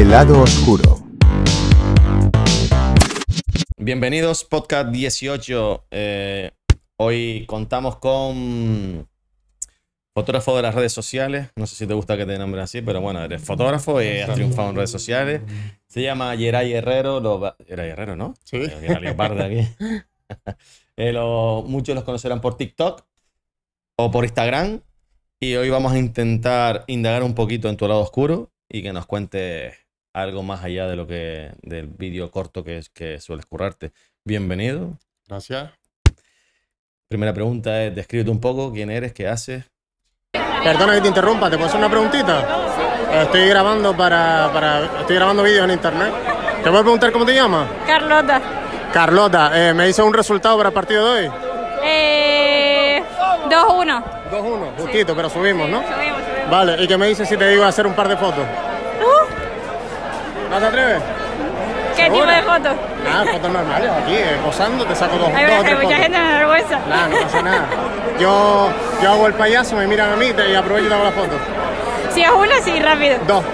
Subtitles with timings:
[0.00, 0.98] El lado oscuro.
[3.76, 5.84] Bienvenidos, podcast 18.
[5.90, 6.50] Eh,
[6.96, 9.06] hoy contamos con
[10.14, 11.50] fotógrafo de las redes sociales.
[11.54, 14.32] No sé si te gusta que te nombren así, pero bueno, eres fotógrafo y has
[14.32, 15.42] triunfado en redes sociales.
[15.86, 17.20] Se llama Geray Herrero.
[17.20, 18.32] Lo Geray Herrero, ¿no?
[18.44, 18.62] Sí.
[18.64, 19.68] Aquí.
[20.96, 23.04] Eh, lo- muchos los conocerán por TikTok
[23.98, 24.80] o por Instagram.
[25.40, 29.04] Y hoy vamos a intentar indagar un poquito en tu lado oscuro y que nos
[29.06, 29.74] cuentes
[30.12, 33.92] algo más allá de lo que del vídeo corto que, es, que sueles currarte.
[34.24, 34.98] Bienvenido.
[35.28, 35.70] Gracias.
[37.08, 39.64] Primera pregunta es, descríbete un poco quién eres, qué haces.
[40.32, 43.22] Perdona que te interrumpa, ¿te puedo hacer una preguntita?
[43.22, 46.12] Estoy grabando para, para estoy grabando vídeos en internet.
[46.62, 47.68] ¿Te puedo preguntar cómo te llamas?
[47.86, 48.40] Carlota.
[48.92, 51.32] Carlota, eh, me dice un resultado para el partido de hoy.
[51.82, 53.02] Eh,
[53.48, 54.04] 2-1.
[54.30, 55.82] 2-1, justito, pero subimos, ¿no?
[55.82, 56.50] Subimos, subimos.
[56.50, 58.44] Vale, ¿y qué me dices si te digo hacer un par de fotos?
[60.50, 61.02] ¿No te atreves?
[61.96, 62.72] ¿Qué tipo de fotos?
[63.04, 65.96] Nada, fotos normales, aquí, eh, posando, te saco dos, Hay, dos hay tres mucha fotos.
[66.02, 66.78] gente me vergüenza.
[66.88, 67.64] Nada, no pasa nada.
[68.18, 68.68] Yo,
[69.02, 71.12] yo hago el payaso, me miran a mí te- y aprovecho y te hago la
[71.12, 71.32] foto.
[72.14, 73.18] Si es una, sí, rápido.
[73.26, 73.44] Dos.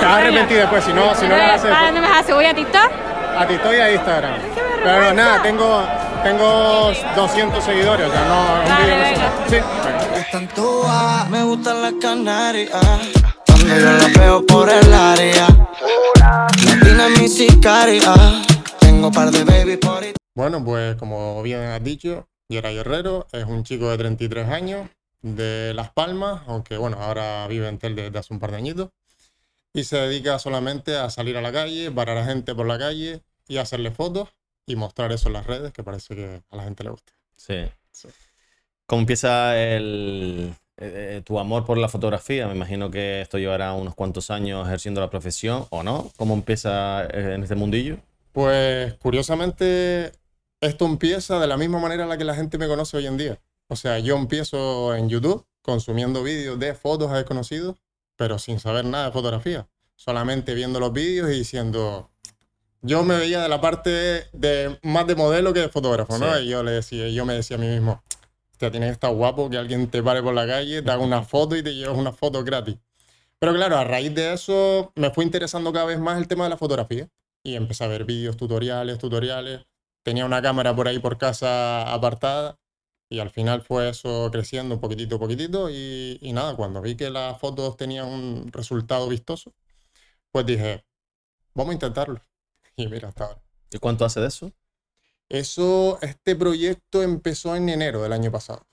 [0.00, 1.70] Te vas a arrepentir después, si no, si no la haces.
[1.74, 2.90] ¿A dónde me vas a subir a TikTok?
[3.38, 4.34] A ti estoy a Instagram.
[4.34, 4.60] qué.
[4.82, 5.82] Pero nada, tengo,
[6.24, 9.50] tengo 200 seguidores, o sea, no, un Dale, video no.
[9.50, 9.56] Sí.
[10.20, 12.70] Están todas, me gustan las canarias.
[13.70, 15.46] Cuando yo las veo por el área.
[16.64, 18.14] Latina es mi sicaria.
[18.80, 20.12] Tengo par de baby por ahí.
[20.34, 24.88] Bueno, pues como bien has dicho, Yera Guerrero es un chico de 33 años
[25.22, 28.88] de Las Palmas, aunque bueno, ahora vive en Tel desde hace un par de añitos.
[29.72, 33.22] Y se dedica solamente a salir a la calle, parar a gente por la calle
[33.46, 34.30] y hacerle fotos
[34.66, 37.12] y mostrar eso en las redes, que parece que a la gente le gusta.
[37.36, 37.70] Sí.
[37.92, 38.08] Sí.
[38.86, 42.46] ¿Cómo empieza el, eh, eh, tu amor por la fotografía?
[42.46, 46.10] Me imagino que esto llevará unos cuantos años ejerciendo la profesión, ¿o no?
[46.16, 47.98] ¿Cómo empieza eh, en este mundillo?
[48.32, 50.12] Pues curiosamente,
[50.60, 53.18] esto empieza de la misma manera en la que la gente me conoce hoy en
[53.18, 53.38] día.
[53.68, 57.76] O sea, yo empiezo en YouTube consumiendo vídeos de fotos a desconocidos,
[58.16, 59.68] pero sin saber nada de fotografía.
[59.96, 62.10] Solamente viendo los vídeos y diciendo.
[62.82, 66.34] Yo me veía de la parte de más de modelo que de fotógrafo, ¿no?
[66.36, 66.44] Sí.
[66.44, 68.02] Y yo le decía, yo me decía a mí mismo,
[68.66, 71.22] te tienes que estar guapo que alguien te pare por la calle, te haga una
[71.22, 72.76] foto y te lleves una foto gratis.
[73.38, 76.50] Pero claro, a raíz de eso me fue interesando cada vez más el tema de
[76.50, 77.08] la fotografía
[77.42, 79.66] y empecé a ver vídeos, tutoriales, tutoriales.
[80.02, 82.58] Tenía una cámara por ahí por casa apartada
[83.08, 87.10] y al final fue eso creciendo un poquitito, poquitito y, y nada, cuando vi que
[87.10, 89.52] las fotos tenían un resultado vistoso,
[90.32, 90.84] pues dije,
[91.54, 92.20] vamos a intentarlo.
[92.76, 93.42] Y mira, hasta ahora.
[93.70, 94.52] ¿Y cuánto hace de eso?
[95.30, 98.66] Eso, este proyecto empezó en enero del año pasado.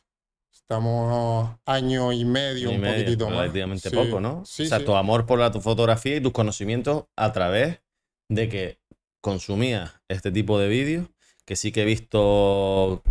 [0.52, 3.38] Estamos año y medio, Y un medio, poquitito más.
[3.40, 4.44] relativamente Sí, poco, ¿no?
[4.46, 4.86] Sí, o sea, sí.
[4.86, 7.80] tu amor por la tu fotografía y tus conocimientos a través
[8.28, 8.80] de que
[9.22, 11.08] consumías este tipo de vídeos,
[11.46, 13.04] que sí que he visto,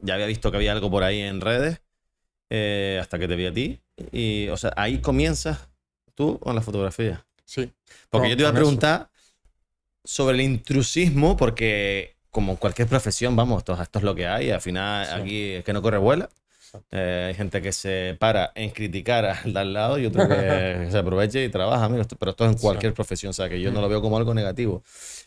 [0.00, 1.80] ya había visto que había algo por ahí en redes,
[2.50, 3.80] eh, hasta que te vi a ti.
[4.12, 5.68] Y, o sea, ahí comienzas
[6.14, 7.26] tú con la fotografía.
[7.44, 7.72] Sí.
[8.10, 8.56] Porque yo te iba a eso.
[8.58, 9.10] preguntar
[10.04, 14.50] sobre el intrusismo, porque como cualquier profesión, vamos, esto, esto es lo que hay.
[14.50, 15.12] Al final, Sí.
[15.14, 16.28] aquí es que no corre vuela.
[16.90, 20.34] Eh, hay gente que se para en criticar al de al lado y otro que
[20.90, 21.88] se aprovecha y trabaja.
[21.88, 24.18] Mira, pero esto es en cualquier profesión, o sea, que yo no lo veo como
[24.18, 24.82] algo negativo.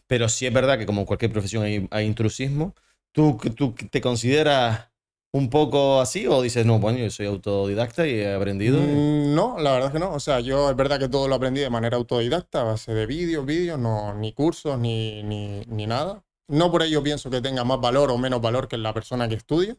[0.05, 2.75] Pero sí es verdad que como en cualquier profesión hay, hay intrusismo.
[3.11, 4.89] ¿Tú, ¿Tú te consideras
[5.31, 8.79] un poco así o dices, no, bueno, yo soy autodidacta y he aprendido?
[8.79, 10.11] Mm, No, la verdad es que no.
[10.13, 13.07] O sea, yo es verdad que todo lo aprendí de manera autodidacta, a base de
[13.07, 16.21] vídeos, vídeos, no, ni cursos, ni, ni, ni nada.
[16.49, 19.35] No por ello pienso que tenga más valor o menos valor que la persona que
[19.35, 19.77] estudia,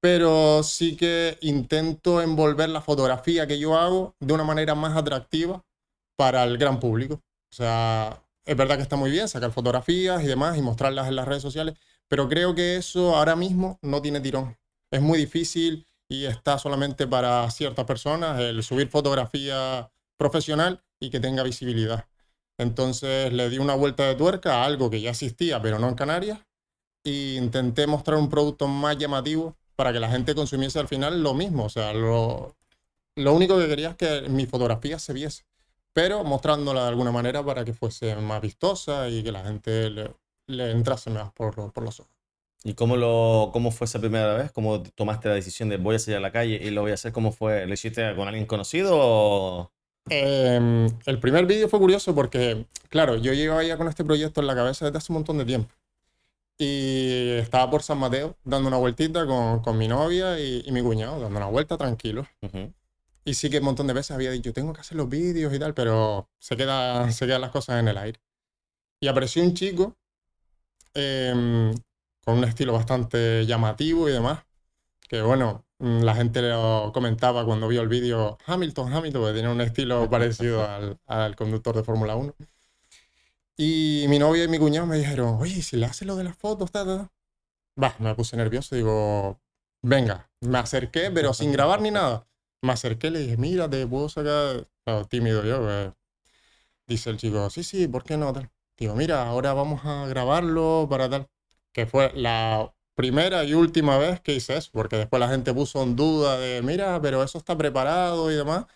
[0.00, 5.64] pero sí que intento envolver la fotografía que yo hago de una manera más atractiva
[6.16, 7.14] para el gran público.
[7.14, 11.16] O sea, es verdad que está muy bien sacar fotografías y demás y mostrarlas en
[11.16, 11.74] las redes sociales,
[12.08, 14.58] pero creo que eso ahora mismo no tiene tirón.
[14.90, 21.20] Es muy difícil y está solamente para ciertas personas el subir fotografía profesional y que
[21.20, 22.09] tenga visibilidad.
[22.60, 25.94] Entonces le di una vuelta de tuerca a algo que ya existía, pero no en
[25.94, 26.40] Canarias,
[27.02, 31.32] e intenté mostrar un producto más llamativo para que la gente consumiese al final lo
[31.32, 31.64] mismo.
[31.64, 32.54] O sea, lo,
[33.16, 35.44] único que quería es que mi fotografía se viese,
[35.94, 40.14] pero mostrándola de alguna manera para que fuese más vistosa y que la gente le,
[40.46, 42.12] le entrase más por, por los ojos.
[42.62, 44.52] ¿Y cómo, lo, cómo fue esa primera vez?
[44.52, 46.94] ¿Cómo tomaste la decisión de voy a salir a la calle y lo voy a
[46.94, 47.10] hacer?
[47.10, 47.66] ¿Cómo fue?
[47.66, 49.72] ¿Lo hiciste con alguien conocido o...?
[50.08, 54.46] Em, el primer vídeo fue curioso porque, claro, yo llevaba ya con este proyecto en
[54.46, 55.74] la cabeza desde hace un montón de tiempo.
[56.58, 60.82] Y estaba por San Mateo dando una vueltita con, con mi novia y, y mi
[60.82, 62.26] cuñado, dando una vuelta tranquilo.
[63.24, 65.58] Y sí que un montón de veces había dicho, tengo que hacer los vídeos y
[65.58, 68.20] tal, pero se, queda, se quedan las cosas en el aire.
[69.00, 69.96] Y apareció un chico
[70.94, 71.72] em,
[72.24, 74.44] con un estilo bastante llamativo y demás,
[75.08, 79.60] que bueno, la gente lo comentaba cuando vio el vídeo Hamilton, Hamilton, que tenía un
[79.60, 82.34] estilo parecido al, al conductor de Fórmula 1.
[83.56, 86.36] Y mi novia y mi cuñado me dijeron, oye, si le haces lo de las
[86.36, 87.12] fotos, ta, ta, ta".
[87.82, 89.40] Va, me puse nervioso, digo,
[89.82, 92.26] venga, me acerqué, pero sin grabar ni nada.
[92.62, 95.92] Me acerqué le dije, mira, te puedo sacar, Claro, tímido yo, pues.
[96.86, 98.32] Dice el chico, sí, sí, ¿por qué no?
[98.32, 98.50] Tal.
[98.76, 101.28] Digo, mira, ahora vamos a grabarlo para tal.
[101.72, 105.82] Que fue la primera y última vez que hice eso, porque después la gente puso
[105.82, 108.66] en duda de, mira, pero eso está preparado y demás.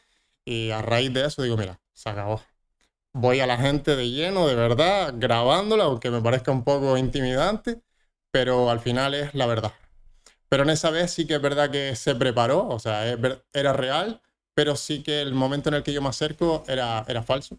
[0.47, 2.41] Y a raíz de eso digo, mira, se acabó.
[3.13, 7.83] Voy a la gente de lleno, de verdad, grabándola, aunque me parezca un poco intimidante,
[8.31, 9.73] pero al final es la verdad.
[10.49, 13.05] Pero en esa vez sí que es verdad que se preparó, o sea,
[13.53, 14.23] era real,
[14.55, 17.59] pero sí que el momento en el que yo me acerco era, era falso.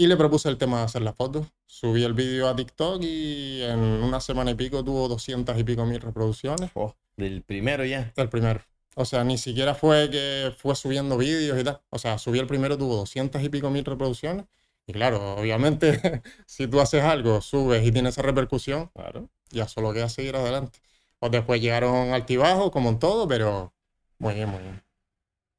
[0.00, 1.46] Y le propuse el tema de hacer las fotos.
[1.66, 5.84] Subí el vídeo a TikTok y en una semana y pico tuvo 200 y pico
[5.84, 6.70] mil reproducciones.
[6.72, 8.10] Oh, del primero ya.
[8.16, 8.62] El primero.
[8.94, 11.82] O sea, ni siquiera fue que fue subiendo vídeos y tal.
[11.90, 14.46] O sea, subí el primero, tuvo 200 y pico mil reproducciones.
[14.86, 19.28] Y claro, obviamente, si tú haces algo, subes y tienes esa repercusión, Claro.
[19.50, 20.78] ya solo queda seguir adelante.
[21.18, 23.74] Pues después llegaron altibajos, como en todo, pero
[24.18, 24.82] muy bien, muy bien.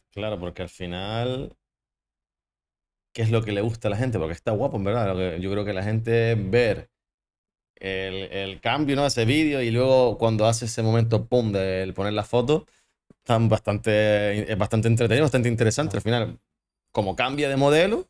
[0.10, 1.56] Claro, porque al final,
[3.14, 4.20] ¿qué es lo que le gusta a la gente?
[4.20, 5.38] Porque está guapo, en verdad.
[5.38, 6.90] Yo creo que la gente ver
[7.76, 9.06] el, el cambio, ¿no?
[9.06, 12.66] Ese vídeo y luego cuando hace ese momento, pum, del poner la foto,
[13.24, 15.98] están bastante, es bastante entretenido, bastante interesante.
[15.98, 16.40] Al final,
[16.92, 18.10] como cambia de modelo,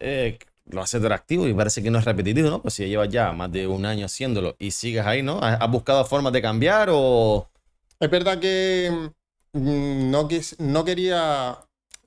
[0.00, 2.62] eh, lo hace atractivo y parece que no es repetitivo, ¿no?
[2.62, 5.38] Pues si llevas ya más de un año haciéndolo y sigues ahí, ¿no?
[5.42, 7.48] ¿Has has buscado formas de cambiar o...?
[8.00, 9.10] Es verdad que
[9.52, 11.58] mm, no, quis- no quería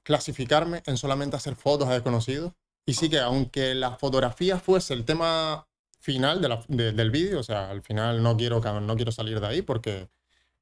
[0.07, 2.53] clasificarme en solamente hacer fotos a desconocidos.
[2.85, 5.67] Y sí que aunque la fotografía fuese el tema
[5.99, 9.61] final de del vídeo, o sea, al final no quiero, no quiero salir de ahí
[9.61, 10.07] porque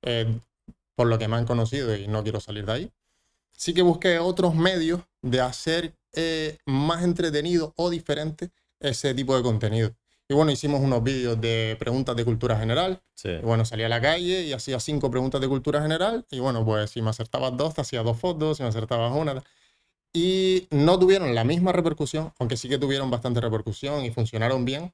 [0.01, 0.39] eh,
[0.95, 2.92] por lo que me han conocido y no quiero salir de ahí.
[3.56, 8.50] Sí que busqué otros medios de hacer eh, más entretenido o diferente
[8.80, 9.95] ese tipo de contenido.
[10.27, 13.01] Y bueno, hicimos unos vídeos de preguntas de cultura general.
[13.13, 13.30] Sí.
[13.30, 16.25] Y bueno, salía a la calle y hacía cinco preguntas de cultura general.
[16.31, 18.57] Y bueno, pues si me acertabas dos, te hacía dos fotos.
[18.57, 19.44] Si me acertabas una.
[20.13, 24.94] Y no tuvieron la misma repercusión, aunque sí que tuvieron bastante repercusión y funcionaron bien.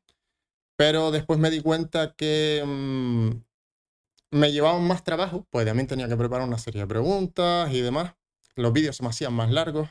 [0.76, 3.30] Pero después me di cuenta que mm,
[4.32, 8.16] me llevaban más trabajo, pues también tenía que preparar una serie de preguntas y demás.
[8.56, 9.90] Los vídeos se me hacían más largos.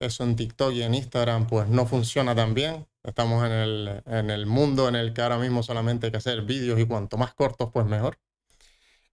[0.00, 2.86] Eso en TikTok y en Instagram pues no funciona tan bien.
[3.08, 6.42] Estamos en el, en el mundo en el que ahora mismo solamente hay que hacer
[6.42, 8.18] vídeos y cuanto más cortos pues mejor.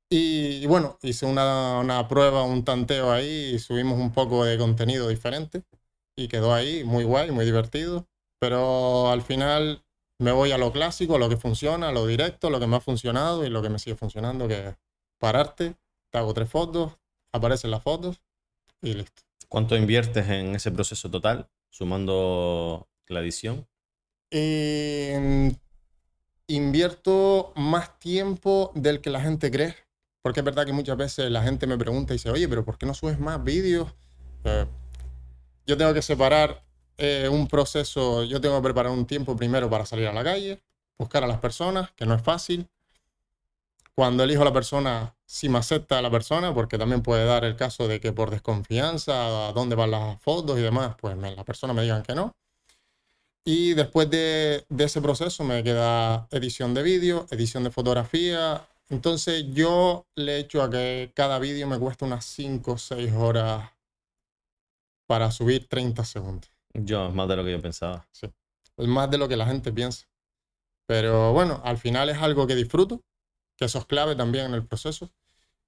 [0.09, 5.07] Y, bueno, hice una, una prueba, un tanteo ahí y subimos un poco de contenido
[5.07, 5.63] diferente
[6.15, 8.07] y quedó ahí muy guay, muy divertido.
[8.39, 9.83] Pero al final
[10.19, 12.67] me voy a lo clásico, a lo que funciona, a lo directo, a lo que
[12.67, 14.75] me ha funcionado y lo que me sigue funcionando, que es
[15.19, 15.75] pararte,
[16.11, 16.97] te hago tres fotos,
[17.31, 18.21] aparecen las fotos
[18.81, 19.23] y listo.
[19.47, 23.67] ¿Cuánto inviertes en ese proceso total, sumando la edición?
[24.37, 25.49] Eh,
[26.47, 29.75] invierto más tiempo del que la gente cree.
[30.21, 32.77] Porque es verdad que muchas veces la gente me pregunta y dice, oye, pero ¿por
[32.77, 33.87] qué no subes más vídeos?
[34.43, 34.65] Eh,
[35.65, 36.65] yo tengo que separar
[36.97, 40.61] eh, un proceso, yo tengo que preparar un tiempo primero para salir a la calle,
[40.97, 42.67] buscar a las personas, que no es fácil.
[43.93, 47.45] Cuando elijo a la persona, si me acepta a la persona, porque también puede dar
[47.45, 51.33] el caso de que por desconfianza, a dónde van las fotos y demás, pues me-
[51.33, 52.35] la persona me digan que no.
[53.47, 58.67] Y después de, de ese proceso me queda edición de vídeo, edición de fotografía.
[58.89, 63.71] Entonces yo le echo a que cada vídeo me cuesta unas 5 o 6 horas
[65.05, 66.49] para subir 30 segundos.
[66.73, 68.07] Yo, es más de lo que yo pensaba.
[68.77, 70.07] Es más de lo que la gente piensa.
[70.87, 73.03] Pero bueno, al final es algo que disfruto,
[73.57, 75.11] que eso es clave también en el proceso.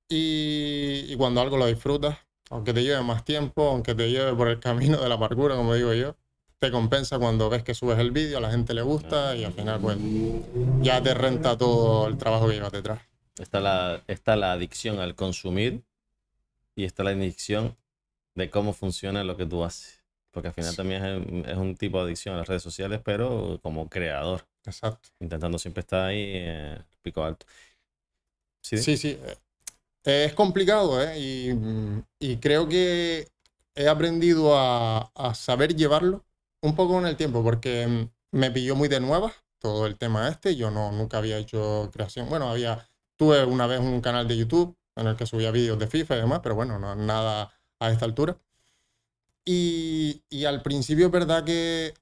[0.09, 2.17] Y, y cuando algo lo disfrutas,
[2.49, 5.75] aunque te lleve más tiempo, aunque te lleve por el camino de la amargura, como
[5.75, 6.15] digo yo,
[6.59, 9.53] te compensa cuando ves que subes el vídeo, a la gente le gusta y al
[9.53, 9.97] final pues
[10.81, 12.99] ya te renta todo el trabajo que llevas detrás.
[13.39, 15.83] Está la, está la adicción al consumir
[16.75, 17.77] y está la adicción
[18.35, 20.03] de cómo funciona lo que tú haces.
[20.31, 20.77] Porque al final Sí.
[20.77, 25.09] también es, es un tipo de adicción a las redes sociales, pero como creador, Exacto.
[25.19, 27.45] intentando siempre estar ahí, eh, pico alto.
[28.61, 29.17] Sí, Sí, sí.
[30.05, 31.19] eh, Es complicado, ¿eh?
[31.19, 31.51] Y,
[32.19, 33.27] y creo que
[33.75, 36.23] he aprendido a, a saber llevarlo
[36.67, 40.27] un poco en el tiempo, porque mm, me pilló muy de nuevas todo el tema
[40.29, 40.55] este.
[40.55, 42.29] Yo no, nunca había hecho creación.
[42.29, 45.87] Bueno, había, tuve una vez un canal de YouTube en el que subía vídeos de
[45.87, 48.37] FIFA y demás, pero bueno, no, nada a esta altura.
[49.45, 51.93] Y, y al principio es verdad que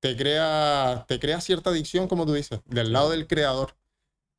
[0.00, 3.76] te crea, te crea cierta adicción, como tú dices, del lado del creador.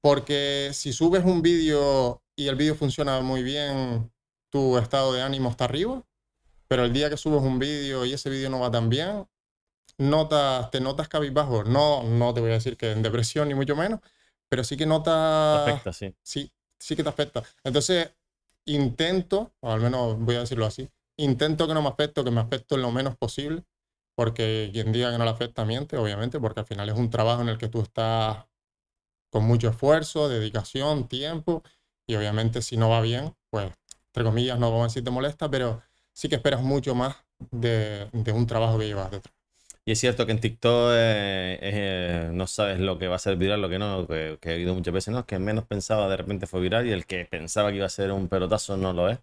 [0.02, 4.12] Porque si subes un vídeo y el vídeo funciona muy bien,
[4.50, 6.04] tu estado de ánimo está arriba.
[6.68, 9.28] Pero el día que subes un vídeo y ese vídeo no va tan bien,
[9.98, 11.64] notas, te notas cabizbajo.
[11.64, 14.00] No, no te voy a decir que en depresión ni mucho menos,
[14.50, 15.62] pero sí que notas...
[15.62, 16.16] Afecta, sí.
[16.22, 17.44] Sí, sí que te afecta.
[17.64, 18.12] Entonces,
[18.66, 22.42] intento, o al menos voy a decirlo así, intento que no me afecte que me
[22.42, 23.64] afecte lo menos posible,
[24.16, 27.42] porque quien diga que no le afecta miente, obviamente, porque al final es un trabajo
[27.42, 28.46] en el que tú estás
[29.30, 31.64] con mucho esfuerzo, dedicación, tiempo,
[32.06, 33.72] y obviamente si no va bien, pues,
[34.08, 35.82] entre comillas, no vamos a decir te molesta, pero
[36.12, 37.16] sí que esperas mucho más
[37.52, 39.34] de, de un trabajo que llevas detrás.
[39.86, 43.36] Y es cierto que en TikTok eh, eh, no sabes lo que va a ser
[43.36, 46.18] viral, lo que no, que, que he oído muchas veces, no, que menos pensaba de
[46.18, 49.10] repente fue viral y el que pensaba que iba a ser un pelotazo no lo
[49.10, 49.20] es.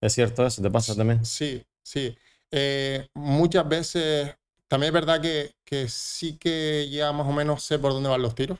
[0.00, 0.62] ¿Es cierto eso?
[0.62, 1.24] ¿Te pasa también?
[1.24, 2.16] Sí, sí.
[2.50, 4.34] Eh, muchas veces,
[4.68, 8.22] también es verdad que, que sí que ya más o menos sé por dónde van
[8.22, 8.58] los tiros.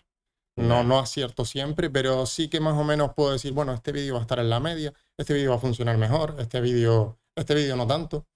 [0.56, 4.14] No, no acierto siempre, pero sí que más o menos puedo decir, bueno, este vídeo
[4.14, 7.54] va a estar en la media, este vídeo va a funcionar mejor, este vídeo, este
[7.54, 8.26] vídeo no tanto.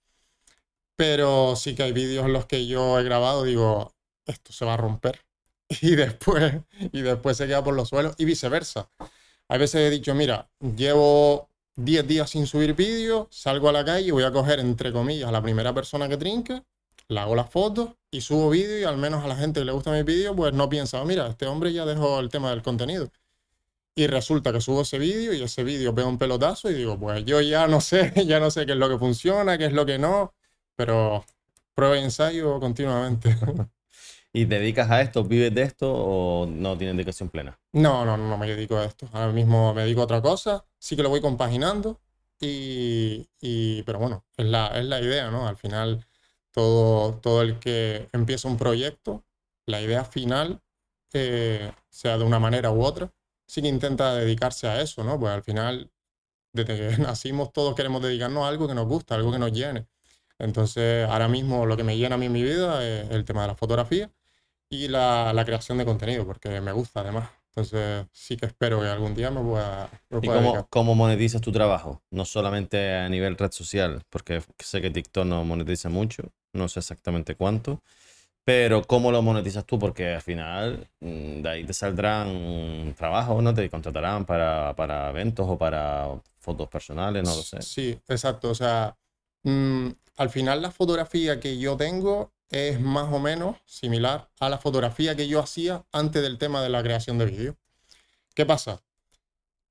[0.96, 3.94] Pero sí que hay vídeos en los que yo he grabado, digo,
[4.26, 5.20] esto se va a romper.
[5.80, 6.60] Y después,
[6.92, 8.90] y después se queda por los suelos y viceversa.
[9.48, 14.12] Hay veces he dicho, mira, llevo 10 días sin subir vídeo, salgo a la calle,
[14.12, 16.62] voy a coger, entre comillas, a la primera persona que trinque,
[17.08, 19.72] le hago las fotos y subo vídeo y al menos a la gente que le
[19.72, 22.62] gusta mi vídeo, pues no piensa, "Oh, mira, este hombre ya dejó el tema del
[22.62, 23.10] contenido.
[23.96, 27.24] Y resulta que subo ese vídeo y ese vídeo pega un pelotazo y digo, pues
[27.24, 29.86] yo ya no sé, ya no sé qué es lo que funciona, qué es lo
[29.86, 30.34] que no,
[30.76, 31.24] pero
[31.74, 33.36] prueba y ensayo continuamente.
[34.32, 37.58] ¿Y te dedicas a esto, vives de esto o no tienes dedicación plena?
[37.72, 39.08] No, no, no me dedico a esto.
[39.12, 40.64] Ahora mismo me dedico a otra cosa.
[40.78, 42.00] Sí que lo voy compaginando.
[42.40, 45.46] Y, y- pero bueno, es la, es la idea, ¿no?
[45.48, 46.04] Al final,
[46.50, 49.24] todo, todo el que empieza un proyecto,
[49.66, 50.60] la idea final,
[51.12, 53.10] eh, sea de una manera u otra,
[53.46, 55.18] sí que intenta dedicarse a eso, ¿no?
[55.18, 55.90] Pues al final,
[56.52, 59.88] desde que nacimos, todos queremos dedicarnos a algo que nos gusta, algo que nos llene.
[60.38, 63.42] Entonces, ahora mismo lo que me llena a mí en mi vida es el tema
[63.42, 64.10] de la fotografía
[64.70, 67.30] y la, la creación de contenido, porque me gusta además.
[67.50, 70.68] Entonces, sí que espero que algún día me pueda, me ¿Y pueda cómo, dedicar.
[70.70, 72.02] cómo monetizas tu trabajo?
[72.10, 76.80] No solamente a nivel red social, porque sé que TikTok no monetiza mucho, no sé
[76.80, 77.82] exactamente cuánto,
[78.44, 79.78] pero ¿cómo lo monetizas tú?
[79.78, 83.54] Porque al final mm, de ahí te saldrán trabajos, ¿no?
[83.54, 86.08] Te contratarán para, para eventos o para
[86.40, 87.58] fotos personales, no lo sé.
[87.58, 88.50] Sí, exacto.
[88.50, 88.96] O sea,
[89.44, 94.58] mm, al final la fotografía que yo tengo es más o menos similar a la
[94.58, 97.56] fotografía que yo hacía antes del tema de la creación de vídeo.
[98.34, 98.82] ¿Qué pasa?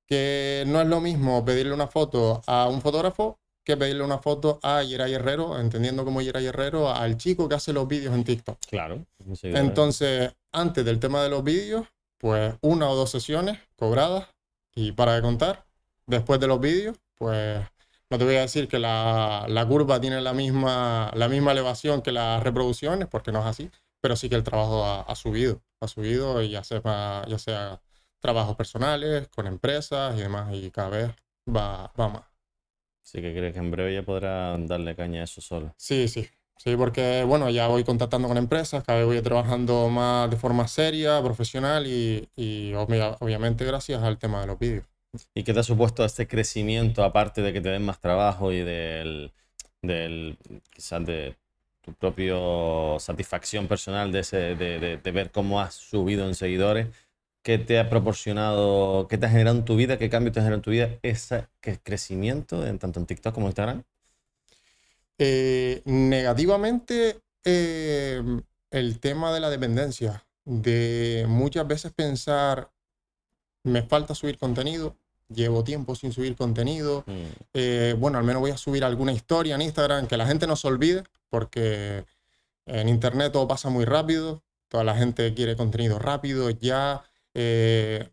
[0.06, 4.60] Que no es lo mismo pedirle una foto a un fotógrafo que pedirle una foto
[4.62, 8.58] a Yeray Herrero, entendiendo como Yeray Herrero, al chico que hace los vídeos en TikTok.
[8.70, 9.06] Claro.
[9.42, 11.88] Entonces, antes del tema de los vídeos,
[12.18, 14.28] pues una o dos sesiones cobradas
[14.76, 15.66] y para de contar.
[16.06, 17.66] Después de los vídeos, pues
[18.14, 22.04] no te voy a decir que la, la curva tiene la misma, la misma elevación
[22.04, 25.64] que las reproducciones, porque no es así, pero sí que el trabajo ha, ha subido,
[25.82, 27.82] ha subido y ya sea, ya sea
[28.20, 31.12] trabajos personales, con empresas y demás, y cada vez
[31.50, 32.24] va, va más.
[33.04, 35.74] Así que crees que en breve ya podrás darle caña a eso solo.
[35.78, 36.30] Sí, sí.
[36.58, 40.68] Sí, porque bueno, ya voy contactando con empresas, cada vez voy trabajando más de forma
[40.68, 44.86] seria, profesional y, y obvia- obviamente gracias al tema de los vídeos.
[45.36, 48.62] ¿Y qué te ha supuesto este crecimiento, aparte de que te den más trabajo y
[48.62, 49.32] del,
[49.82, 50.38] del
[50.72, 51.36] quizás de
[51.82, 56.88] tu propio satisfacción personal de, ese, de, ver cómo has subido en seguidores?
[57.44, 60.44] ¿Qué te ha proporcionado, qué te ha generado en tu vida, qué cambio te ha
[60.44, 61.48] generado en tu vida ese
[61.84, 63.84] crecimiento, en, tanto en TikTok como en Instagram?
[65.18, 68.24] Eh, negativamente, eh,
[68.72, 72.72] el tema de la dependencia, de muchas veces pensar,
[73.64, 74.96] me falta subir contenido,
[75.34, 77.24] llevo tiempo sin subir contenido, Mm,
[77.54, 80.56] eh, bueno, al menos voy a subir alguna historia en Instagram, que la gente no
[80.56, 82.06] se olvide, porque
[82.66, 88.10] en Internet todo pasa muy rápido, toda la gente quiere contenido rápido, ya, eh,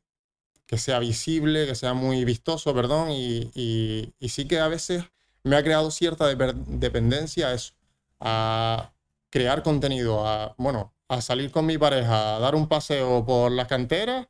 [0.66, 5.04] que sea visible, que sea muy vistoso, perdón, y, y- y sí que a veces
[5.42, 7.72] me ha creado cierta deper- dependencia a eso,
[8.20, 8.92] a
[9.30, 13.66] crear contenido, a, bueno, a salir con mi pareja, a dar un paseo por las
[13.66, 14.26] canteras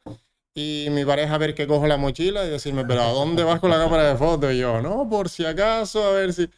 [0.55, 3.61] y mi pareja a ver que cojo la mochila y decirme, pero ¿a dónde vas
[3.61, 4.53] con la cámara de fotos?
[4.53, 6.49] Y yo, no, por si acaso, a ver si...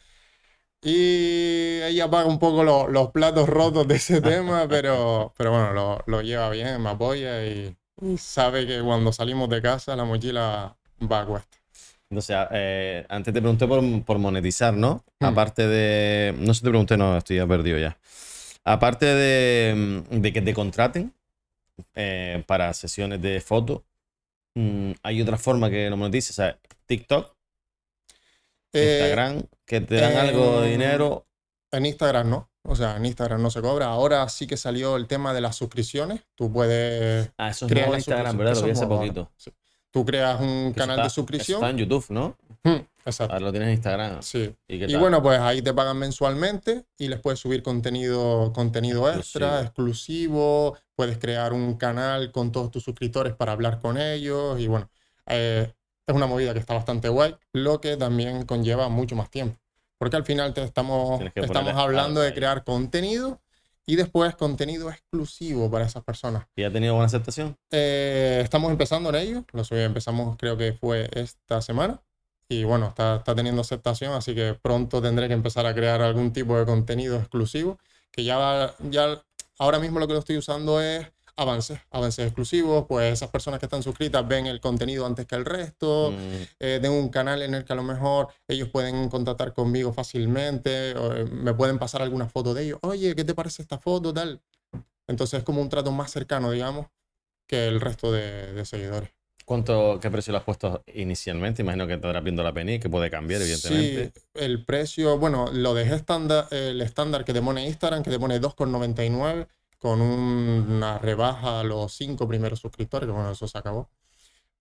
[0.84, 5.72] Y ella paga un poco lo- los platos rotos de ese tema, pero, pero bueno,
[5.72, 10.04] lo, lo lleva bien, me apoya y, y sabe que cuando salimos de casa la
[10.04, 10.76] mochila
[11.10, 11.58] va a cuesta.
[12.10, 15.02] Entonces, eh, antes te pregunté por, por monetizar, ¿no?
[15.20, 15.26] Hmm.
[15.26, 16.34] Aparte de.
[16.38, 17.96] No sé te pregunté, no, estoy ya perdido ya.
[18.64, 21.14] Aparte de, de que te contraten
[21.94, 23.82] eh, para sesiones de fotos,
[24.54, 26.30] mm, hay otra forma que lo monetices.
[26.30, 27.34] O sea, TikTok,
[28.74, 31.26] Eh, Instagram, que te dan algo de dinero.
[31.70, 32.50] En Instagram no.
[32.64, 33.86] O sea, en Instagram no se cobra.
[33.86, 36.22] Ahora sí que salió el tema de las suscripciones.
[36.34, 38.36] Tú puedes Ah, eso es crear nuevo Instagram.
[38.38, 38.54] ¿verdad?
[38.56, 39.32] Lo vi hace poquito.
[39.36, 39.50] Sí.
[39.90, 41.56] Tú creas un Que canal está- de suscripción.
[41.58, 42.36] Está en YouTube, ¿no?
[42.64, 43.32] Hmm, exacto.
[43.34, 44.22] Ahora lo tienes en Instagram.
[44.22, 44.54] Sí.
[44.68, 49.62] ¿Y Y bueno, pues ahí te pagan mensualmente y les puedes subir contenido, contenido extra,
[49.62, 50.76] exclusivo.
[50.94, 54.60] Puedes crear un canal con todos tus suscriptores para hablar con ellos.
[54.60, 54.88] Y bueno,
[55.26, 55.72] eh,
[56.06, 59.58] es una movida que está bastante guay, lo que también conlleva mucho más tiempo.
[59.98, 63.40] Porque al final te estamos, estamos hablando de crear contenido
[63.86, 66.46] y después contenido exclusivo para esas personas.
[66.56, 67.56] ¿Y ha tenido buena aceptación?
[67.70, 69.44] Eh, estamos empezando en ello.
[69.52, 72.00] Lo subí- empezamos, creo que fue esta semana.
[72.52, 76.32] Y bueno, está, está teniendo aceptación, así que pronto tendré que empezar a crear algún
[76.32, 77.78] tipo de contenido exclusivo.
[78.10, 79.22] Que ya, ya
[79.58, 82.84] ahora mismo lo que lo estoy usando es avances, avances exclusivos.
[82.86, 86.10] Pues esas personas que están suscritas ven el contenido antes que el resto.
[86.12, 89.92] Mm, Eh, tengo un canal en el que a lo mejor ellos pueden contactar conmigo
[89.94, 90.94] fácilmente.
[90.94, 92.78] o, eh, me pueden pasar alguna foto de ellos.
[92.82, 94.12] Oye, ¿qué te parece esta foto?
[94.12, 94.42] Tal.
[95.08, 96.86] Entonces es como un trato más cercano, digamos,
[97.46, 99.10] que el resto de, de seguidores.
[99.44, 101.62] ¿Cuánto, qué precio le has puesto inicialmente?
[101.62, 104.12] Imagino que estarás viendo la penny, que puede cambiar, evidentemente.
[104.14, 108.18] Sí, el precio, bueno, lo dejé estándar, el estándar que te pone Instagram, que te
[108.18, 113.90] pone 2,99 con una rebaja a los 5 primeros suscriptores, que bueno, eso se acabó.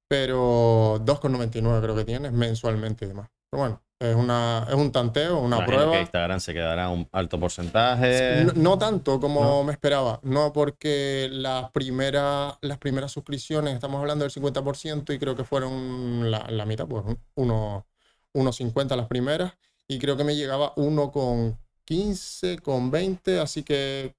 [0.08, 3.30] Pero 2,99 creo que tienes mensualmente y demás.
[3.50, 5.92] Pero bueno, es, una, es un tanteo, una Imagino prueba.
[5.94, 8.44] que Instagram se quedará un alto porcentaje.
[8.46, 9.64] No, no tanto como ¿No?
[9.64, 15.36] me esperaba, no porque las primeras, las primeras suscripciones, estamos hablando del 50% y creo
[15.36, 17.04] que fueron la, la mitad, pues
[17.36, 17.86] uno-
[18.34, 19.54] 1,50 las primeras
[19.88, 24.16] y creo que me llegaba 1,15, con 20, así que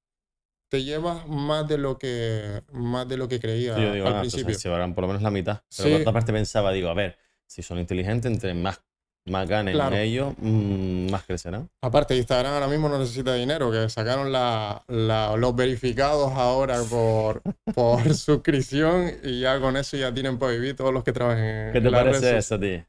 [0.69, 4.15] te llevas más de lo que, más de lo que creía Sí, yo digo, al
[4.17, 4.55] ah, principio.
[4.55, 5.63] se llevarán por lo menos la mitad.
[5.77, 5.93] Pero Sí.
[5.93, 8.81] por otra parte pensaba, digo, a ver, si son inteligentes, entre más,
[9.25, 9.97] más ganen Claro.
[9.97, 11.69] ellos, mm, más crecerán.
[11.81, 17.41] Aparte, Instagram ahora mismo no necesita dinero, que sacaron la- la- los verificados ahora por,
[17.75, 21.73] por suscripción y ya con eso ya tienen para vivir todos los que trabajen en
[21.73, 22.83] ¿Qué te parece eso ti?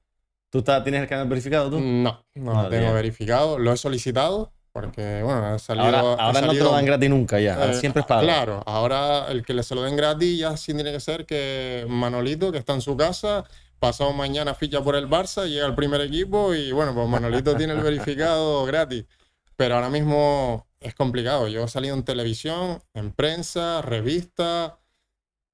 [0.50, 1.80] ¿Tú estás- tienes el canal verificado tú?
[1.80, 5.86] No, no Ah, lo tengo verificado, lo he solicitado porque, bueno, ha salido...
[5.86, 7.70] ahora ha ahora no te lo dan gratis nunca ya.
[7.70, 8.24] eh, siempre es pago.
[8.24, 11.86] Claro, ahora el que le se lo den gratis ya sí tiene que ser que
[11.88, 13.44] Manolito, que está en su casa,
[13.84, 17.74] pasado mañana ficha por el Barça, llega al primer equipo y bueno, pues Manolito tiene
[17.74, 19.04] el verificado gratis.
[19.58, 21.50] Pero ahora mismo es complicado.
[21.50, 24.80] Yo he salido en televisión, en prensa, revista,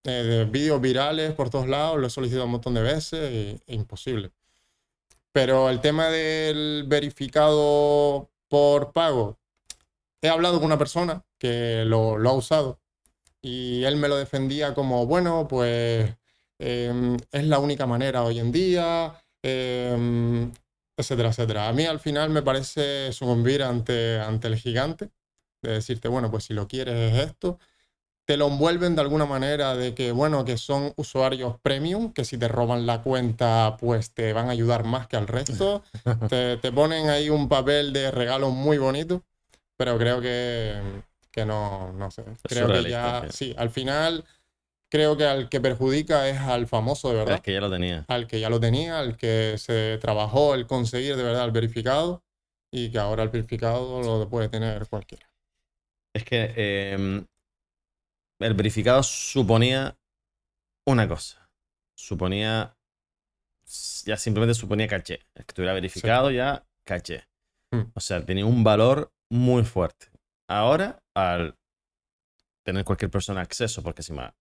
[0.03, 3.31] eh, de vídeos virales por todos lados, lo he solicitado un montón de veces
[3.67, 4.29] y imposible.
[5.31, 9.39] Pero el tema del verificado por pago,
[10.21, 12.79] he hablado con una persona que lo, lo ha usado
[13.41, 16.18] y él me lo defendía como, bueno, pues
[16.59, 20.51] em, es la única manera hoy en día, em,
[20.95, 21.69] etcétera, etcétera.
[21.69, 25.09] A mí al final me parece sucumbir ante, ante el gigante,
[25.61, 27.59] de decirte, bueno, pues si lo quieres es esto.
[28.25, 32.37] Te lo envuelven de alguna manera de que, bueno, que son usuarios premium, que si
[32.37, 35.81] te roban la cuenta, pues te van a ayudar más que al resto.
[36.29, 39.23] te, te ponen ahí un papel de regalo muy bonito,
[39.77, 40.79] pero creo que,
[41.31, 42.23] que no, no sé.
[42.43, 44.23] Creo que ya, sí, al final
[44.89, 48.06] creo que al que perjudica es al famoso de verdad es que ya lo tenía.
[48.08, 52.23] al que ya lo tenía, al que se trabajó el conseguir de verdad el verificado
[52.71, 55.30] y que ahora el verificado lo puede tener cualquiera.
[56.13, 57.25] Es que eh,
[58.41, 59.97] el verificado suponía
[60.88, 61.49] una cosa.
[61.97, 62.75] Suponía.
[64.06, 65.25] Ya simplemente suponía caché.
[65.36, 67.28] El que estuviera verificado ya caché.
[67.71, 67.91] Hmm.
[67.93, 70.08] O sea, tenía un valor muy fuerte.
[70.47, 71.56] Ahora, al
[72.65, 74.34] tener cualquier persona acceso, porque encima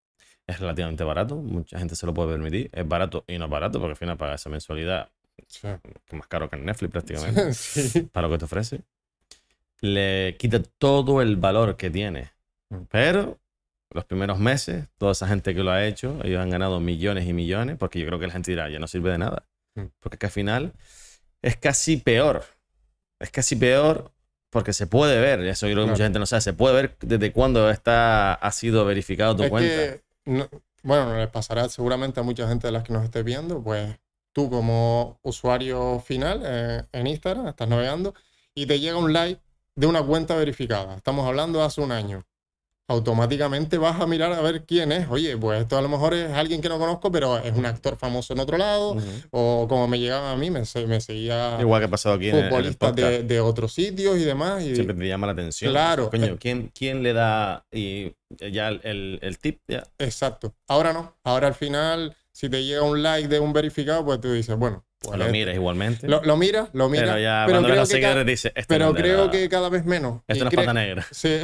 [0.49, 2.71] es relativamente barato, mucha gente se lo puede permitir.
[2.73, 5.09] Es barato y no es barato, porque al final paga esa mensualidad,
[5.47, 5.61] Sí.
[5.63, 8.03] que es más caro que Netflix prácticamente Sí.
[8.11, 8.81] para lo que te ofrece,
[9.81, 12.31] le quita todo el valor que tiene.
[12.71, 12.83] Mm.
[12.91, 13.39] Pero
[13.91, 17.33] los primeros meses, toda esa gente que lo ha hecho, ellos han ganado millones y
[17.33, 19.45] millones, porque yo creo que la gente dirá, ya no sirve de nada.
[19.77, 19.85] Mm.
[20.01, 20.73] Porque es que al final
[21.43, 22.45] es casi peor.
[23.21, 24.11] Es casi peor
[24.51, 25.93] porque se puede ver, eso yo creo que Claro.
[25.93, 29.51] mucha gente no sabe, se puede ver desde cuándo está, ha sido verificado tu Es
[29.51, 29.69] cuenta.
[29.71, 30.49] que, no-
[30.83, 33.99] bueno, les pasará seguramente a mucha gente de las que nos esté viendo, pues
[34.33, 38.15] tú como usuario final eh, en Instagram estás navegando
[38.55, 39.43] y te llega un like
[39.75, 40.97] de una cuenta verificada.
[40.97, 42.25] Estamos hablando hace un año.
[42.89, 45.09] Automáticamente vas a mirar a ver quién es.
[45.09, 47.97] Oye, pues esto a lo mejor es alguien que no conozco, pero es un actor
[47.97, 48.97] famoso en otro lado.
[49.31, 52.31] O como me llegaban a mí, me, se- me seguía Igual que ha pasado aquí
[52.31, 54.63] en, el- en el de, de otros sitios y demás.
[54.65, 55.71] Y, Siempre te llama la atención.
[55.71, 56.11] Claro.
[56.11, 58.15] Coño, ¿quién, quién le da y
[58.51, 59.61] ya el, el- el tip?
[59.69, 59.85] Ya.
[59.99, 60.55] Exacto.
[60.67, 61.15] Ahora no.
[61.25, 64.85] Ahora al final, si te llega un like de un verificado, pues tú dices, bueno,
[65.01, 66.09] pues lo este- miras igualmente.
[66.09, 67.05] Lo, lo mira, lo mira.
[67.07, 69.69] pero ya pero cuando creo que ca- seguidores dices, este pero creo la- que cada
[69.69, 70.23] vez menos.
[70.27, 71.07] Esto no es pata negra.
[71.13, 71.39] Sí,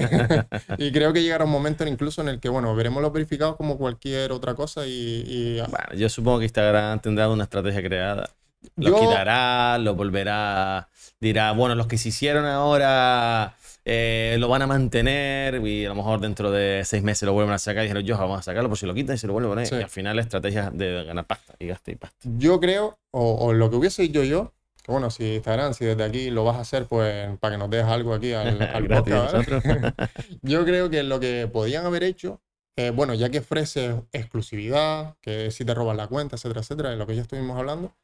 [0.79, 3.79] y creo que llegará un momento incluso en el que, bueno, veremos los verificados como
[3.79, 8.29] cualquier otra cosa y, y- Bueno, yo supongo que Instagram tendrá una estrategia creada.
[8.77, 10.89] Yo- quitará, los volverá,
[11.21, 15.95] dirá, bueno, los que se hicieron ahora eh, lo van a mantener y a lo
[15.95, 18.69] mejor dentro de seis meses lo vuelven a sacar y dijeron, yo vamos a sacarlo
[18.69, 19.67] por si lo quitan y se lo vuelven a poner.
[19.67, 19.77] Sí.
[19.77, 22.29] Y al final la estrategia de ganar pasta y gasta y pasta.
[22.37, 24.53] yo creo, o, o lo que hubiese dicho yo,
[24.85, 27.71] que bueno, si Instagram, si desde aquí lo vas a hacer, pues para que nos
[27.71, 29.95] dejes algo aquí al, al Gratis podcast, ¿vale?
[30.43, 32.43] Yo creo que lo que podían haber hecho,
[32.77, 36.97] eh, bueno, ya que ofrece exclusividad, que si te roban la cuenta, etcétera, etcétera, de
[36.97, 37.97] lo que ya estuvimos hablando,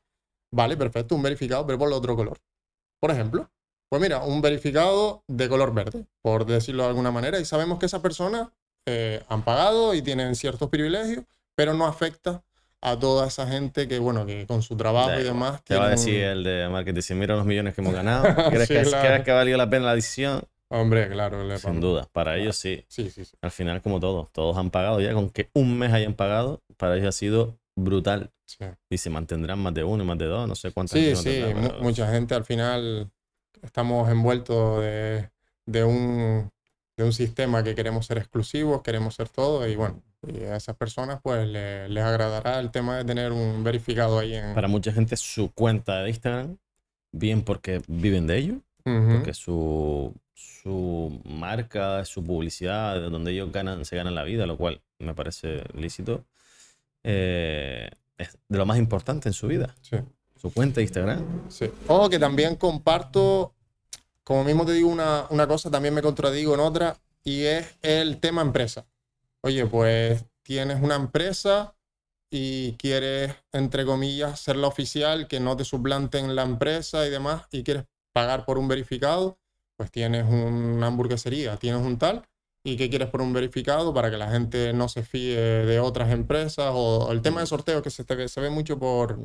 [0.51, 2.39] vale, perfecto, un verificado, pero por otro color.
[2.99, 3.51] Por ejemplo,
[3.91, 7.87] pues mira, un verificado de color verde, por decirlo de alguna manera, y sabemos que
[7.87, 8.49] esas personas
[8.87, 11.25] eh, han pagado y tienen ciertos privilegios,
[11.55, 12.43] pero no afecta
[12.81, 15.63] a toda esa gente que, bueno, que con su trabajo Da y demás.
[15.65, 18.23] Te va a tienen un- decir el de marketing, mira los millones que hemos ganado,
[18.65, 19.07] ¿crees, Sí, que, claro.
[19.09, 20.43] crees que valió la pena la decisión?
[20.73, 22.85] Hombre, claro, le Sin duda, para ellos sí.
[22.89, 23.33] Sí, sí, sí.
[23.43, 26.95] Al final, como todos, todos han pagado ya, con que un mes hayan pagado, para
[26.97, 28.31] ellos ha sido brutal.
[28.47, 28.65] sí.
[28.89, 31.61] Y se mantendrán más de uno, más de dos, no sé cuántas Sí, sí, mantendrán,
[31.63, 33.11] mu- pero- mucha gente al final
[33.63, 35.31] estamos envueltos de,
[35.67, 36.51] de un,
[36.97, 40.77] de un sistema que queremos ser exclusivos, queremos ser todo y bueno, y a esas
[40.77, 44.55] personas pues le- les agradará el tema de tener un verificado ahí en...
[44.55, 46.57] Para mucha gente su cuenta de Instagram,
[47.13, 53.85] bien porque viven de ello, porque su, su marca, su publicidad, de donde ellos ganan,
[53.85, 56.25] se ganan la vida, lo cual me parece lícito,
[57.05, 59.75] eh, es de lo más importante en su vida.
[59.81, 59.97] sí,
[60.41, 61.51] Su cuenta de Instagram.
[61.51, 61.71] sí.
[61.87, 63.53] O que también comparto,
[64.25, 68.19] como mismo te digo una, una cosa, también me contradigo en otra y es el
[68.19, 68.87] tema empresa.
[69.43, 71.75] Oye, pues tienes una empresa
[72.31, 77.43] y quieres, entre comillas, ser la oficial, que no te suplanten la empresa y demás,
[77.51, 79.39] y quieres pagar por un verificado,
[79.77, 82.27] pues tienes una hamburguesería, tienes un tal,
[82.63, 86.13] y qué quieres por un verificado para que la gente no se fíe de otras
[86.13, 89.19] empresas, o, el tema de sorteos que se, te se ve mucho por,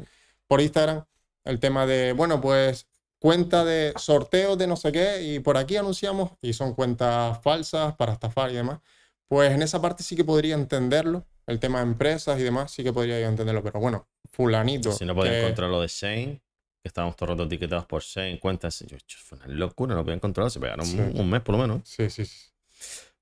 [0.48, 1.06] por Instagram,
[1.44, 2.88] el tema de, bueno, pues
[3.20, 7.96] cuenta de sorteos de no sé qué, y por aquí anunciamos, y son cuentas falsas
[7.96, 8.80] para estafar y demás.
[9.28, 12.84] Pues en esa parte sí que podría entenderlo, el tema de empresas y demás, sí
[12.84, 14.92] que podría yo entenderlo, pero bueno, fulanito.
[14.92, 16.42] Si no podían que- encontrar lo de Shane,
[16.84, 18.82] que estábamos todo el rato etiquetados por Shane, cuentas.
[18.88, 21.00] Yo, fue una locura, no podían controlar, se pegaron Sí.
[21.00, 21.82] un, un mes por lo menos.
[21.84, 22.38] Sí, sí, sí.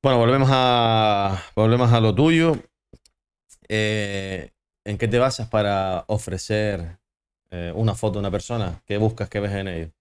[0.02, 2.58] Bueno, volvemos a, volvemos a lo tuyo.
[3.70, 4.52] Eh,
[4.86, 6.98] ¿En qué te basas para ofrecer
[7.54, 8.82] eh, una foto de una persona?
[8.84, 9.92] ¿Qué buscas que ves en ello?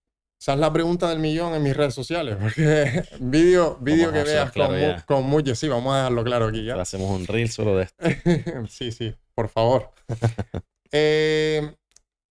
[0.40, 4.50] Esa es la pregunta del millón en mis redes sociales, porque vídeo, a que veas
[4.50, 4.74] claro
[5.06, 6.80] con, con mucho, sí, vamos a dejarlo claro aquí ya.
[6.80, 8.04] Hacemos un reel solo de esto.
[8.68, 9.92] sí, sí, por favor.
[10.94, 11.74] Eh,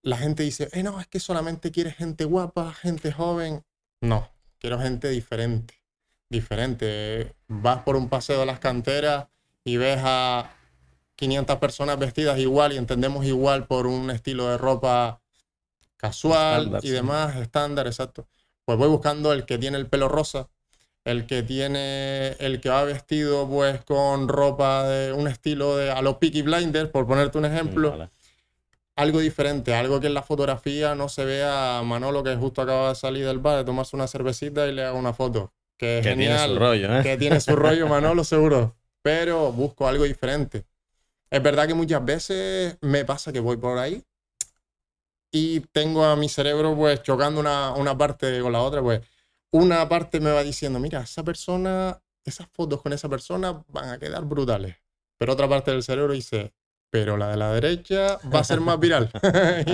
[0.03, 3.63] la gente dice, eh, no, es que solamente quieres gente guapa, gente joven.
[4.01, 4.29] No,
[4.59, 5.81] quiero gente diferente.
[6.29, 7.33] Diferente.
[7.47, 9.29] Vas por un paseo de las canteras
[9.63, 10.53] y ves a
[11.21, 15.21] 500 personas vestidas igual y entendemos igual por un estilo de ropa
[15.95, 16.93] casual y sí.
[16.93, 18.27] demás, estándar, exacto.
[18.65, 20.49] Pues voy buscando el que tiene el pelo rosa,
[21.05, 26.01] el que tiene, el que va vestido pues con ropa de un estilo de a
[26.01, 28.09] los Peaky Blinders, por ponerte un ejemplo, Vale.
[28.95, 32.89] algo diferente, algo que en la fotografía no se vea a Manolo que justo acaba
[32.89, 35.53] de salir del bar, de tomarse una cervecita y le haga una foto.
[35.77, 37.03] Que es Que tiene genial, su rollo, ¿eh?
[37.03, 40.65] que tiene su rollo Manolo seguro, pero busco algo diferente.
[41.31, 44.03] Es verdad que muchas veces me pasa que voy por ahí
[45.31, 49.01] y tengo a mi cerebro pues chocando una, una parte con la otra, pues
[49.51, 53.97] una parte me va diciendo, mira, esa persona, esas fotos con esa persona van a
[53.97, 54.75] quedar brutales.
[55.17, 56.53] Pero otra parte del cerebro dice,
[56.89, 59.09] pero la de la derecha va a ser más viral.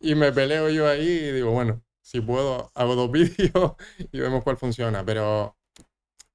[0.00, 3.74] y, y me peleo yo ahí y digo, bueno, si puedo, hago dos vídeos
[4.12, 5.04] y vemos cuál funciona.
[5.04, 5.56] Pero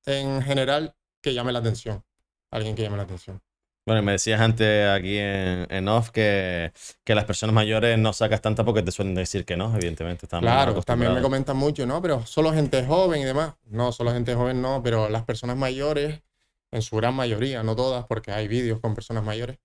[0.05, 2.03] en general, que llame la atención.
[2.51, 3.41] Alguien que llame la atención.
[3.85, 8.13] Bueno, y me decías antes aquí en, en off que, que las personas mayores no
[8.13, 10.27] sacas tanta porque te suelen decir que no, evidentemente.
[10.27, 12.01] Claro, también me comentan mucho, ¿no?
[12.01, 13.53] Pero solo gente joven y demás.
[13.65, 16.23] No, solo gente joven no, pero las personas mayores,
[16.71, 19.59] en su gran mayoría, no todas, porque hay vídeos con personas mayores,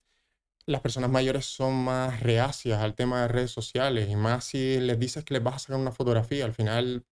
[0.66, 4.98] las personas mayores son más reacias al tema de redes sociales y más si les
[4.98, 6.44] dices que les vas a sacar una fotografía.
[6.44, 7.04] Al final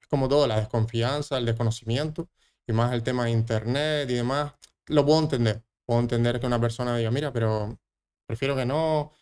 [0.00, 2.28] es como todo, la desconfianza, el desconocimiento
[2.66, 4.54] y más el tema de internet y demás,
[4.86, 5.62] lo puedo entender.
[5.86, 7.78] Puedo entender que una persona diga, mira, pero
[8.26, 9.12] prefiero que no.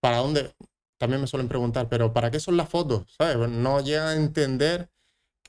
[0.00, 0.54] ¿Para dónde?
[0.98, 3.14] También me suelen preguntar, pero ¿para qué son las fotos?
[3.18, 3.48] ¿Sabes?
[3.48, 4.90] No llega a entender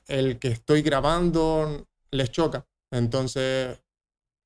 [0.06, 2.66] el que estoy grabando, les choca.
[2.90, 3.78] Entonces,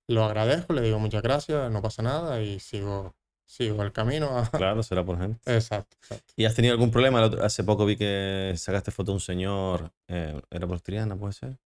[0.08, 3.14] lo agradezco, le digo muchas gracias, no pasa nada y sigo,
[3.46, 4.42] sigo el camino.
[4.52, 5.40] Claro, será por gente.
[5.54, 6.32] Exacto, exacto.
[6.36, 7.24] ¿Y has tenido algún problema?
[7.24, 11.56] Hace poco vi que sacaste foto de un señor, eh, era por Triana, puede ser.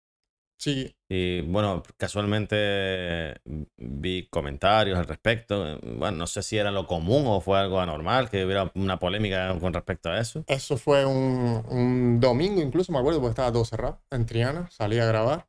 [0.59, 5.67] Sí, Y bueno, casualmente mm, vi comentarios al respecto.
[5.75, 8.99] eh, Bueno, no sé si era lo común o fue algo anormal, que hubiera una
[8.99, 10.45] polémica con respecto a eso.
[10.47, 14.99] eso fue un, un domingo incluso, me acuerdo, porque estaba todo cerrado en Triana, salí
[14.99, 15.47] a grabar.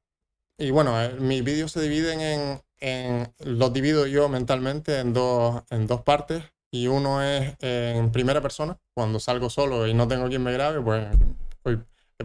[0.57, 5.63] Y bueno, eh, mis vídeos se dividen en, en- los divido yo mentalmente en dos,
[5.69, 6.43] en dos partes.
[6.71, 10.81] Y uno es en primera persona, cuando salgo solo y no tengo quien me grabe,
[10.81, 11.07] pues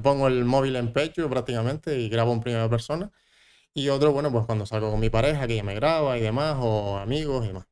[0.00, 3.11] pongo el móvil en pecho prácticamente y grabo en primera persona.
[3.74, 6.57] Y otro, bueno, pues cuando salgo con mi pareja, que ella me graba y demás,
[6.61, 7.66] o amigos y demás.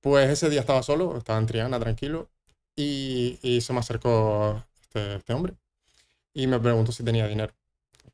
[0.00, 2.28] Pues ese día estaba solo, estaba en Triana, tranquilo,
[2.76, 5.54] y, y se me acercó este, este hombre
[6.34, 7.54] y me preguntó si tenía dinero.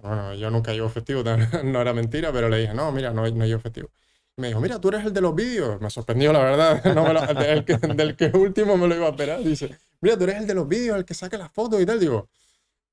[0.01, 1.23] Bueno, yo nunca llevo efectivo,
[1.65, 3.91] no era mentira, pero le dije, no, mira, no, no llevo efectivo.
[4.37, 5.81] Y me dijo, mira, tú eres el de los vídeos.
[5.81, 6.85] Me sorprendió, la verdad.
[6.97, 9.43] No me lo- del, que, del que último me lo iba a esperar.
[9.43, 12.01] Dice, mira, tú eres el de los vídeos, el que saca las fotos y tal.
[12.01, 12.29] Digo,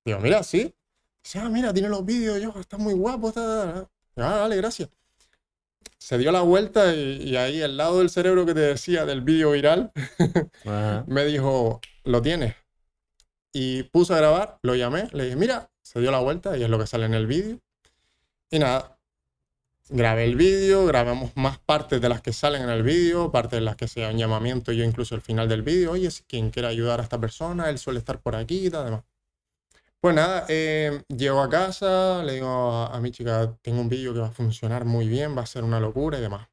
[0.07, 0.73] digo mira, sí.
[1.23, 3.29] Dice, ah, mira, tiene los vídeos, yo, está muy guapo.
[3.29, 3.89] Está...
[4.15, 4.89] Ah, vale, gracias.
[5.97, 9.21] Se dio la vuelta y, y ahí al lado del cerebro que te decía del
[9.21, 9.91] vídeo viral,
[11.07, 12.55] me dijo, lo tienes.
[13.51, 16.69] Y puse a grabar, lo llamé, le dije, mira, se dio la vuelta y es
[16.69, 17.59] lo que sale en el vídeo.
[18.49, 18.97] Y nada,
[19.89, 23.61] grabé el vídeo, grabamos más partes de las que salen en el vídeo, partes de
[23.61, 26.69] las que sea un llamamiento, yo incluso al final del vídeo, oye, si quien quiera
[26.69, 29.03] ayudar a esta persona, él suele estar por aquí y demás.
[29.99, 34.19] Pues nada, eh, llego a casa, le digo a, mi chica, tengo un vídeo que
[34.19, 36.47] va a funcionar muy bien, va a ser una locura y demás.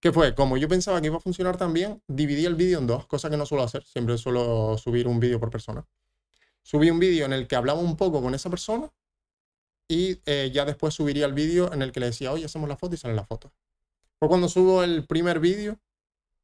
[0.00, 0.34] ¿Qué fue?
[0.34, 3.36] Como yo pensaba que iba a funcionar también, dividí el vídeo en dos, cosa que
[3.36, 3.84] no suelo hacer.
[3.84, 5.86] Siempre suelo subir un vídeo por persona.
[6.62, 8.90] Subí un vídeo en el que hablaba un poco con esa persona
[9.88, 12.76] y eh, ya después subiría el vídeo en el que le decía, oye, hacemos la
[12.76, 13.52] foto y salen las fotos.
[14.18, 15.78] Pues cuando subo el primer vídeo,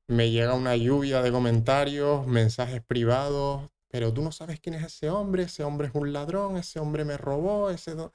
[0.07, 5.11] me llega una lluvia de comentarios, mensajes privados, pero tú no sabes quién es ese
[5.11, 7.95] hombre, ese hombre es un ladrón, ese hombre me robó, ese...
[7.95, 8.15] do-".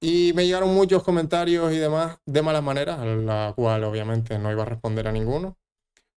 [0.00, 4.52] Y me llegaron muchos comentarios y demás de malas maneras, a la cual obviamente no
[4.52, 5.58] iba a responder a ninguno.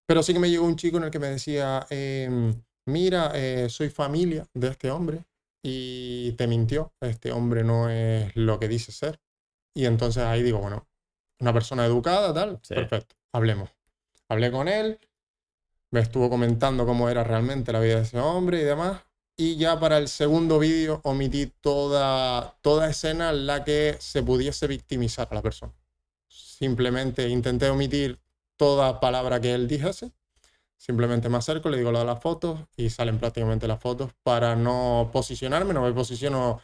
[0.06, 3.70] Pero sí que me llegó un chico en el que me decía, em, mira, eh,
[3.70, 5.24] soy familia de este hombre
[5.64, 9.22] y te mintió, este hombre no es lo que dice ser.
[9.74, 10.90] Y entonces ahí digo, bueno,
[11.40, 12.76] una persona educada, tal, Sí.
[12.76, 13.70] perfecto, hablemos.
[14.28, 15.00] Hablé con él,
[15.92, 19.02] me estuvo comentando cómo era realmente la vida de ese hombre y demás.
[19.36, 24.68] Y ya para el segundo vídeo omití toda, toda escena en la que se pudiese
[24.68, 25.74] victimizar a la persona.
[26.28, 28.20] Simplemente intenté omitir
[28.58, 30.12] toda palabra que él dijese.
[30.76, 35.10] Simplemente me acerco, le digo lo las fotos y salen prácticamente las fotos para no
[35.14, 36.60] posicionarme, no me posiciono.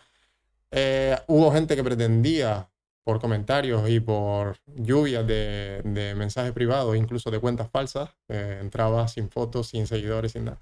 [0.71, 2.69] Eh, hubo gente que pretendía
[3.05, 9.07] por comentarios y por lluvias de, de mensajes privados, incluso de cuentas falsas, eh, entraba
[9.07, 10.59] sin fotos, sin seguidores, sin nada.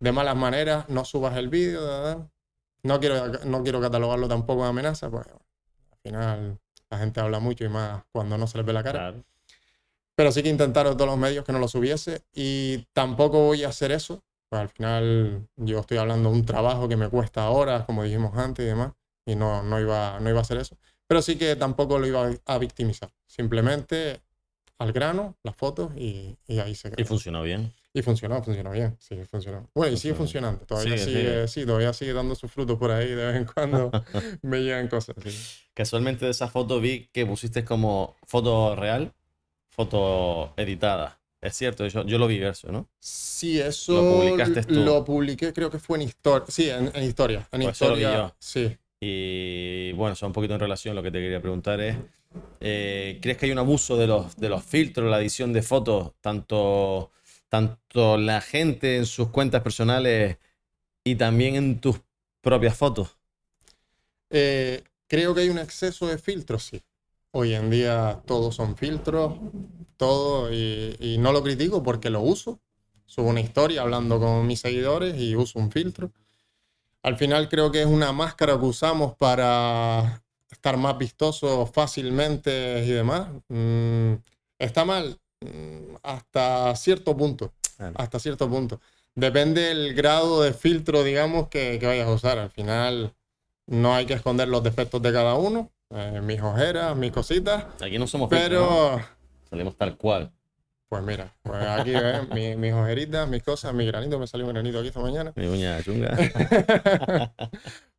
[0.00, 2.30] De malas maneras, no subas el vídeo,
[2.82, 6.58] no quiero, no quiero catalogarlo tampoco de amenaza, pues al final
[6.88, 8.98] la gente habla mucho y más cuando no se les ve la cara.
[8.98, 9.24] Claro.
[10.14, 13.68] Pero sí que intentaron todos los medios que no lo subiese y tampoco voy a
[13.68, 14.22] hacer eso.
[14.48, 18.34] Pues al final yo estoy hablando de un trabajo que me cuesta horas, como dijimos
[18.34, 18.92] antes y demás,
[19.26, 20.78] y no, no, iba, no iba a hacer eso.
[21.06, 23.10] Pero sí que tampoco lo iba a victimizar.
[23.26, 24.20] Simplemente
[24.78, 27.06] al grano, las fotos y, y ahí se Y quedó.
[27.06, 27.72] funcionó bien.
[27.94, 28.94] Y funcionó, funcionó bien.
[29.00, 29.70] Sí, funcionó.
[29.74, 30.66] Bueno, y sigue funcionando.
[30.66, 33.08] Todavía Sigue, sigue, sí, todavía sigue dando sus frutos por ahí.
[33.08, 33.90] De vez en cuando
[34.42, 35.16] me llegan cosas.
[35.24, 35.30] sí.
[35.72, 39.14] Casualmente de esa foto vi que pusiste como foto real,
[39.70, 41.20] foto editada.
[41.40, 42.88] Es cierto, yo, yo lo vi verso, ¿no?
[42.98, 44.74] Sí, eso Lo publicaste tú.
[44.74, 46.46] lo publiqué, creo que fue en historia.
[46.48, 47.46] Sí, en, en historia.
[47.52, 48.18] En Pues eso lo vi historia.
[48.28, 48.34] yo.
[48.38, 48.76] Sí.
[49.00, 51.96] Y bueno, eso un poquito en relación lo que te quería preguntar es,
[52.60, 56.12] eh, ¿crees que hay un abuso de los, de los filtros, la edición de fotos,
[56.20, 57.10] tanto,
[57.48, 60.38] tanto la gente en sus cuentas personales
[61.04, 62.00] y también en tus
[62.40, 63.16] propias fotos?
[64.30, 66.82] Eh, creo que hay un exceso de filtros, sí.
[67.32, 69.34] Hoy en día todos son filtros,
[69.98, 72.60] todo, y, y no lo critico porque lo uso.
[73.04, 76.10] Subo una historia hablando con mis seguidores y uso un filtro.
[77.06, 82.90] Al final creo que es una máscara que usamos para estar más vistosos fácilmente y
[82.90, 83.28] demás.
[83.48, 84.14] Mm,
[84.58, 87.52] está mal mm, hasta cierto punto.
[87.76, 87.94] Claro.
[87.96, 88.80] Hasta cierto punto.
[89.14, 92.38] Depende del grado de filtro, digamos, que, que vayas a usar.
[92.38, 93.14] Al final
[93.68, 97.98] No hay que esconder los defectos de cada uno, eh, mis ojeras, mis cositas, Aquí
[98.00, 98.68] no somos filtros, ¿no?
[98.68, 99.00] pero
[99.48, 100.32] Salimos tal cual.
[100.88, 101.92] Pues mira, pues aquí
[102.34, 105.32] mi- mis ojeritas, mis cosas, mi granito, me salió un granito aquí esta mañana.
[105.36, 106.16] Mi uña chunga.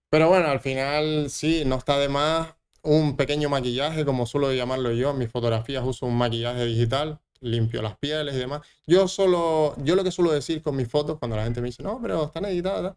[0.10, 4.91] Pero bueno, al final sí, no está de más un pequeño maquillaje, como suelo llamarlo
[4.93, 5.12] yo.
[5.12, 8.62] En mis fotografías uso un maquillaje digital, limpio las pieles y demás.
[8.86, 11.84] Yo solo, yo lo que suelo decir con mis fotos, cuando la gente me dice,
[11.84, 12.95] no, pero están editadas,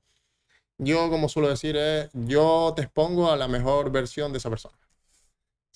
[0.79, 4.76] yo como suelo decir es, yo te expongo a la mejor versión de esa persona.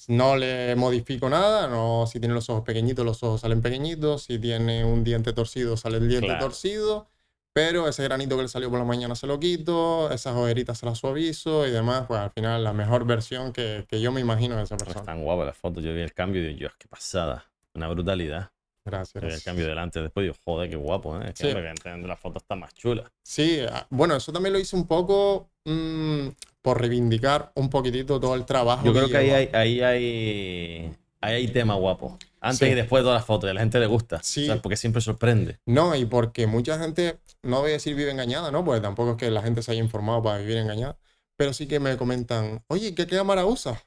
[0.08, 4.38] No le modifico nada, no, si tiene los ojos pequeñitos, los ojos salen pequeñitos, si
[4.38, 6.44] tiene un diente torcido, sale el diente Claro.
[6.44, 7.08] torcido,
[7.52, 10.86] pero ese granito que le salió por la mañana se lo quito, esas ojeritas se
[10.86, 14.56] las suavizo y demás, pues al final la mejor versión que, que yo me imagino
[14.56, 15.00] de esa persona.
[15.00, 15.82] Están guapas las fotos.
[15.84, 17.44] Yo vi el cambio y digo, Dios, qué pasada.
[17.74, 18.50] Una brutalidad.
[18.84, 19.24] Gracias.
[19.24, 21.28] El cambio delante después digo, joder, qué guapo, ¿eh?
[21.28, 21.48] Es que Sí.
[21.48, 23.10] evidentemente la foto está más chula.
[23.22, 26.28] Sí, ah, bueno, eso también lo hice un poco mm,
[26.60, 28.84] por reivindicar un poquitito todo el trabajo.
[28.84, 32.18] Yo creo que ahí hay, ahí hay, ahí hay tema guapo.
[32.40, 32.66] Antes Sí.
[32.66, 33.48] y después de todas las fotos.
[33.48, 34.22] Y a la gente le gusta.
[34.22, 34.46] Sí.
[34.46, 34.60] ¿sabes?
[34.60, 35.58] Porque siempre sorprende.
[35.64, 38.62] No, y porque mucha gente, no voy a decir vive engañada, ¿no?
[38.66, 40.98] Porque tampoco es que la gente se haya informado para vivir engañada,
[41.38, 43.78] pero sí que me comentan, oye, ¿qué cámara usas?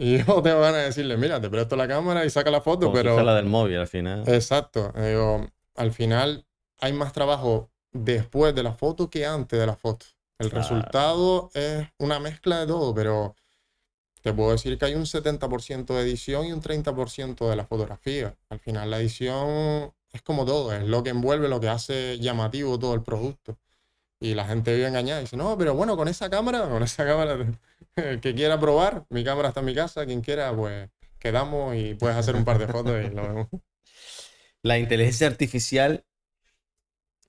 [0.00, 2.86] Y yo tengo ganas de decirle, mira, te presto la cámara y saca la foto,
[2.86, 3.14] Como si pero...
[3.14, 4.22] fuera la del móvil al final.
[4.28, 4.92] Exacto.
[4.96, 6.46] Digo, al final
[6.80, 10.06] hay más trabajo después de la foto que antes de la foto.
[10.38, 10.62] El Claro.
[10.62, 13.34] resultado es una mezcla de todo, pero
[14.22, 18.36] te puedo decir que hay un 70% de edición y un 30% de la fotografía.
[18.50, 22.78] Al final la edición es como todo, es lo que envuelve, lo que hace llamativo
[22.78, 23.58] todo el producto.
[24.20, 27.04] Y la gente vive engañada y dice, no, pero bueno, con esa cámara, con esa
[27.04, 27.36] cámara,
[27.98, 31.94] el que quiera probar, mi cámara está en mi casa, quien quiera, pues quedamos y
[31.94, 33.48] puedes hacer un par de fotos y lo vemos.
[34.62, 36.04] La inteligencia artificial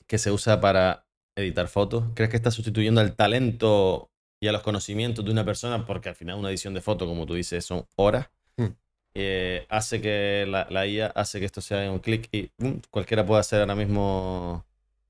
[0.07, 1.05] que se usa para
[1.35, 5.85] editar fotos, ¿crees que está sustituyendo al talento y a los conocimientos de una persona?
[5.85, 8.29] Porque al final una edición de foto, como tú dices, son horas.
[8.57, 8.73] Hmm.
[9.13, 12.81] Eh, hace que la, la IA hace que esto sea en un clic y ¡pum!
[12.89, 14.65] cualquiera puede hacer ahora mismo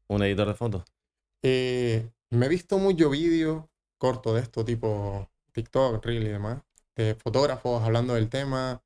[0.08, 0.84] un editor de fotos.
[1.42, 3.64] Eh, me he visto muchos vídeos
[3.98, 5.30] cortos de esto, tipo
[5.64, 6.62] TikTok, Reel y demás,
[6.96, 8.82] de fotógrafos hablando del tema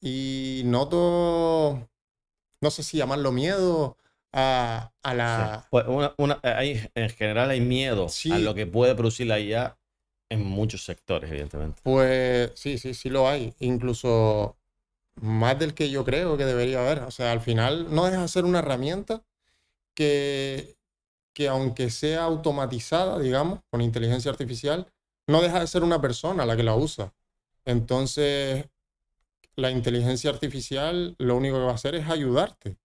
[0.00, 1.88] y noto,
[2.60, 3.96] no sé si llamarlo miedo
[4.32, 5.66] a, a la...
[5.70, 8.30] Pues una- una- hay- en general hay miedo Sí.
[8.32, 9.78] a lo que puede producir la IA
[10.30, 11.80] en muchos sectores, evidentemente.
[11.82, 13.54] Pues sí, sí, sí lo hay.
[13.60, 14.56] Incluso
[15.16, 17.00] más del que yo creo que debería haber.
[17.00, 19.22] O sea, al final no deja de ser una herramienta
[19.94, 20.76] que,
[21.34, 24.86] que aunque sea automatizada, digamos, con inteligencia artificial,
[25.30, 27.14] no deja de ser una persona la que la usa.
[27.64, 28.66] Entonces,
[29.56, 32.76] la inteligencia artificial lo único que va a hacer es ayudarte.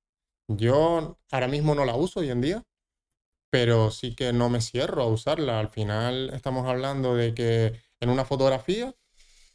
[0.47, 2.63] Yo ahora mismo no la uso hoy en día,
[3.49, 5.59] pero sí que no me cierro a usarla.
[5.59, 8.93] Al final estamos hablando de que en una fotografía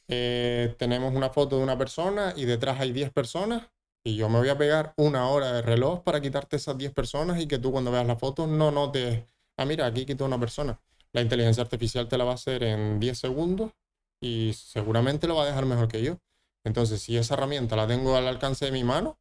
[0.09, 3.69] eh, tenemos una foto de una persona y detrás hay 10 personas
[4.03, 7.41] y yo me voy a pegar una hora de reloj para quitarte esas 10 personas
[7.41, 9.23] y que tú cuando veas la foto no notes,
[9.57, 10.81] ah, mira, aquí quito una persona.
[11.13, 13.73] La inteligencia artificial te la va a hacer en 10 segundos
[14.21, 16.19] y seguramente lo va a dejar mejor que yo.
[16.65, 19.19] Entonces, si esa herramienta la tengo al alcance de mi mano,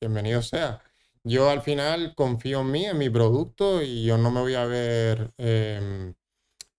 [0.00, 0.82] bienvenido sea.
[1.24, 4.64] Yo al final confío en mí, en mi producto y yo no me voy a
[4.64, 6.14] ver em,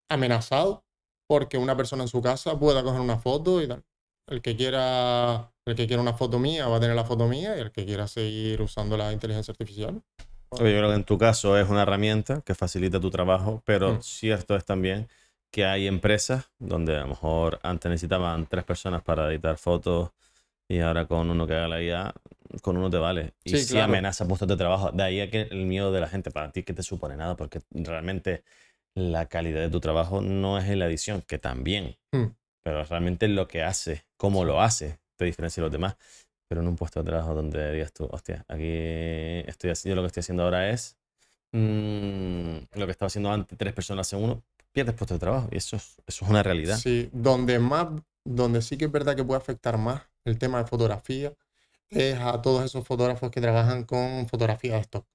[0.07, 0.85] amenazado
[1.27, 3.83] porque una persona en su casa pueda coger una foto y tal.
[4.27, 7.57] El que quiera, el que quiera una foto mía va a tener la foto mía
[7.57, 10.01] y el que quiera seguir usando la inteligencia artificial.
[10.51, 14.01] Yo creo que en tu caso es una herramienta que facilita tu trabajo, pero Mm.
[14.01, 15.07] cierto es también
[15.51, 20.11] que hay empresas donde a lo mejor antes necesitaban tres personas para editar fotos
[20.67, 22.13] y ahora con uno que haga la IA,
[22.61, 23.33] con uno te vale.
[23.43, 23.85] Y Sí, si claro.
[23.85, 26.73] amenaza puestos de trabajo, de ahí que el miedo de la gente para ti que
[26.73, 28.43] te supone nada, porque realmente
[28.95, 32.25] la calidad de tu trabajo no es en la edición, que también, Mm.
[32.63, 35.95] pero realmente lo que hace, cómo lo hace, te diferencia de los demás.
[36.49, 38.65] Pero en un puesto de trabajo donde digas tú, hostia, aquí
[39.47, 40.97] estoy haciendo, lo que estoy haciendo ahora es
[41.51, 45.47] mm, lo que estaba haciendo antes, tres personas hacen uno, pierdes puesto de trabajo.
[45.51, 46.77] Y eso es, una realidad.
[46.77, 47.87] Sí, donde más,
[48.25, 51.33] donde sí que es verdad que puede afectar más el tema de fotografía
[51.91, 55.05] es a todos esos fotógrafos que trabajan con fotografía de stock.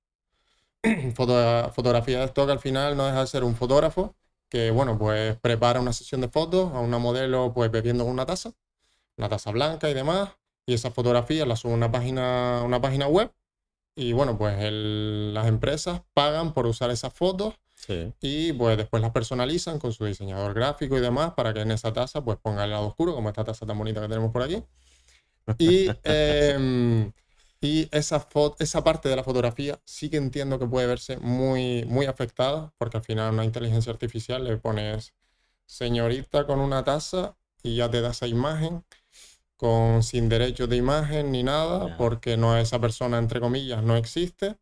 [1.14, 4.14] Foto- fotografía de stock al final no deja de ser un fotógrafo
[4.48, 8.52] que, bueno, pues prepara una sesión de fotos a una modelo pues bebiendo una taza,
[9.16, 10.30] una taza blanca y demás,
[10.66, 13.32] y esas fotografías las sube a una página, una página web
[13.96, 18.12] y, bueno, pues el- las empresas pagan por usar esas fotos Sí.
[18.20, 21.92] y pues después las personalizan con su diseñador gráfico y demás para que en esa
[21.92, 24.62] taza pues ponga el lado oscuro, como esta taza tan bonita que tenemos por aquí.
[25.58, 27.12] Y, em,
[27.60, 28.26] y esa,
[28.58, 32.96] esa parte de la fotografía sí que entiendo que puede verse muy, muy afectada, porque
[32.96, 35.12] al final a una inteligencia artificial le pones
[35.66, 38.82] señorita con una taza y ya te da esa imagen
[39.64, 44.56] con sin derechos de imagen ni nada, porque no esa persona, entre comillas, no existe.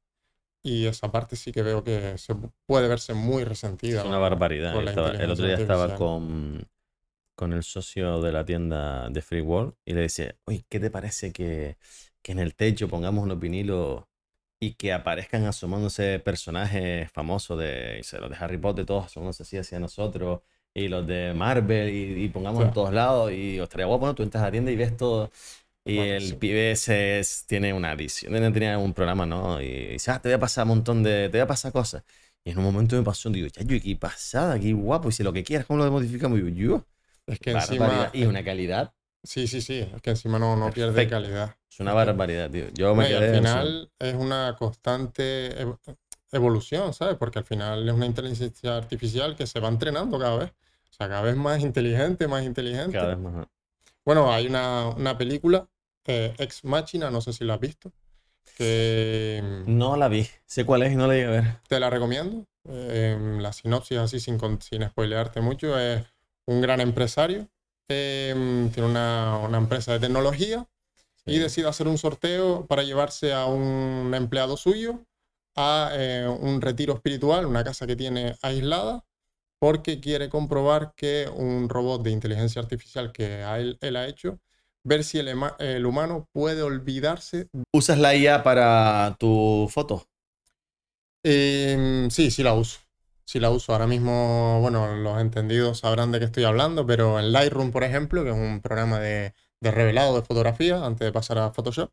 [0.64, 4.00] Y esa parte sí que veo que se pu- puede verse muy resentida.
[4.00, 4.22] Es una ¿no?
[4.22, 4.74] barbaridad.
[4.88, 6.68] Estaba- el otro día estaba con,
[7.34, 10.90] con el socio de la tienda de Free World y le decía, oye, ¿qué te
[10.90, 11.76] parece que,
[12.22, 14.04] que en el techo pongamos unos vinilos
[14.60, 20.42] y que aparezcan asomándose personajes famosos de, de Harry Potter, todos asomándose así hacia nosotros,
[20.74, 24.14] y los de Marvel, y, y pongamos en todos lados, y estaría guapo, ¿no?
[24.14, 25.30] Tú entras a la tienda y ves todo.
[25.84, 26.38] Y Bueno, el sí.
[26.38, 29.60] pibe ese es- tiene una visión, tenía un programa, ¿no?
[29.60, 32.04] Y dice, ah, te voy a pasar un montón de, te voy a pasar cosas.
[32.44, 35.08] Y en un momento me pasó, digo, chayo, qué pasada, qué guapo.
[35.08, 36.38] Y si lo que quieras, ¿cómo lo modificamos?
[36.38, 36.86] Y digo, yo,
[37.26, 38.10] Es que barbaridad.
[38.10, 38.10] encima.
[38.14, 38.94] Y una calidad,
[39.24, 39.78] Sí, sí, sí.
[39.94, 41.56] Es que encima no, no pierde calidad.
[41.70, 42.68] es una barbaridad, tío.
[42.74, 45.66] Yo me y quedé al en final es una constante
[46.32, 47.16] evolución, ¿sabes?
[47.16, 50.50] Porque al final es una inteligencia artificial que se va entrenando cada vez.
[50.90, 52.92] O sea, cada vez más inteligente, más inteligente.
[52.92, 53.46] cada vez más.
[54.04, 55.68] Bueno, hay una, una película,
[56.06, 57.92] eh, Ex Machina, no sé si la has visto,
[58.56, 60.26] que mm, No la vi.
[60.44, 61.60] Sé cuál es y no la llegué a ver.
[61.68, 62.46] te la recomiendo.
[62.68, 66.04] Eh, la sinopsis, así sin, sin spoilearte mucho, es
[66.46, 67.48] un gran empresario,
[67.88, 70.66] eh, tiene una, una empresa de tecnología
[71.24, 75.04] y decide hacer un sorteo para llevarse a un empleado suyo
[75.56, 79.04] a eh, un retiro espiritual, una casa que tiene aislada,
[79.58, 84.40] porque quiere comprobar que un robot de inteligencia artificial que a él, él ha hecho,
[84.84, 87.48] ver si el, humano puede olvidarse.
[87.72, 90.06] ¿Usas la IA para tu foto?
[91.22, 92.80] Em, sí, sí la uso.
[93.24, 93.72] Sí la uso.
[93.72, 98.24] Ahora mismo, bueno, los entendidos sabrán de qué estoy hablando, pero en Lightroom, por ejemplo,
[98.24, 101.92] que es un programa de, de revelado de fotografía antes de pasar a Photoshop,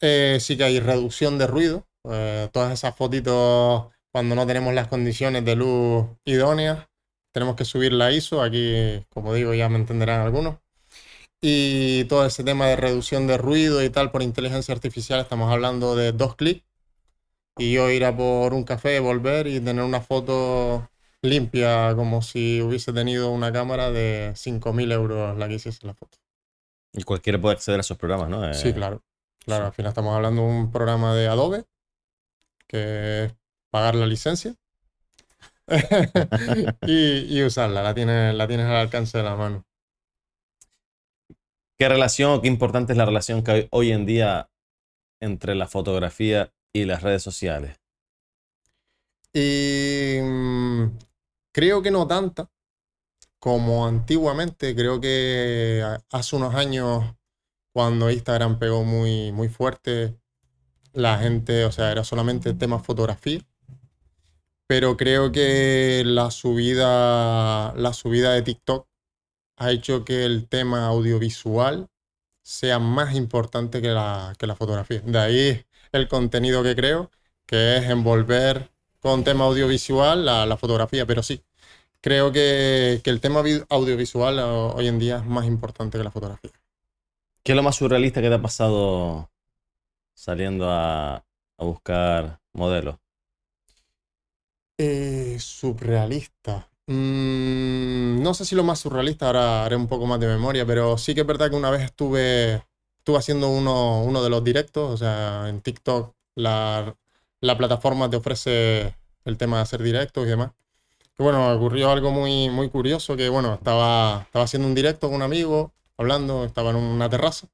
[0.00, 1.86] eh, sí que hay reducción de ruido.
[2.04, 6.86] Eh, todas esas fotitos, cuando no tenemos las condiciones de luz idóneas,
[7.32, 8.42] tenemos que subir la ISO.
[8.42, 10.58] Aquí, como digo, ya me entenderán algunos.
[11.40, 15.94] Y todo ese tema de reducción de ruido y tal por inteligencia artificial, estamos hablando
[15.94, 16.64] de dos clics.
[17.56, 20.88] Y yo ir a por un café, volver y tener una foto
[21.22, 26.18] limpia, como si hubiese tenido una cámara de 5.000 euros la que hiciese la foto.
[26.92, 28.52] Y cualquiera puede acceder a esos programas, ¿no?
[28.54, 29.02] Sí, Eh, claro.
[29.44, 29.66] Claro, sí.
[29.66, 31.64] al final estamos hablando de un programa de Adobe,
[32.68, 33.34] que es
[33.70, 34.54] pagar la licencia
[36.86, 39.64] y, y usarla, la tienes, la tienes al alcance de la mano.
[41.78, 44.50] ¿Qué relación qué importante es la relación que hay hoy en día
[45.20, 47.80] entre la fotografía y las redes sociales?
[49.32, 50.98] Y mm,
[51.52, 52.50] creo que no tanta
[53.38, 54.74] como antiguamente.
[54.74, 57.04] Creo que hace unos años,
[57.72, 60.18] cuando Instagram pegó muy, muy fuerte,
[60.98, 63.40] la gente, o sea, era solamente tema fotografía.
[64.66, 68.86] Pero creo que la subida, la subida de TikTok
[69.58, 71.88] ha hecho que el tema audiovisual
[72.42, 75.00] sea más importante que la, que la fotografía.
[75.02, 77.10] De ahí el contenido que creo,
[77.46, 78.70] que es envolver
[79.00, 81.42] con tema audiovisual la, la fotografía, pero sí,
[82.02, 86.12] creo que, que el tema vi- audiovisual hoy en día es más importante que la
[86.12, 86.52] fotografía.
[87.42, 89.30] ¿Qué es lo más surrealista que te ha pasado
[90.18, 92.96] saliendo a, a buscar modelos?
[94.76, 96.68] Eh, surrealista.
[96.86, 100.96] Mm, no sé si lo más surrealista, ahora haré un poco más de memoria, pero
[100.98, 102.62] sí que es verdad que una vez estuve,
[102.98, 106.96] estuve haciendo uno, uno de los directos, o sea, en TikTok la,
[107.40, 108.94] la plataforma te ofrece
[109.24, 110.52] el tema de hacer directos y demás.
[111.16, 115.16] Que bueno, ocurrió algo muy, muy curioso, que bueno, estaba, estaba haciendo un directo con
[115.16, 117.48] un amigo, hablando, estaba en una terraza.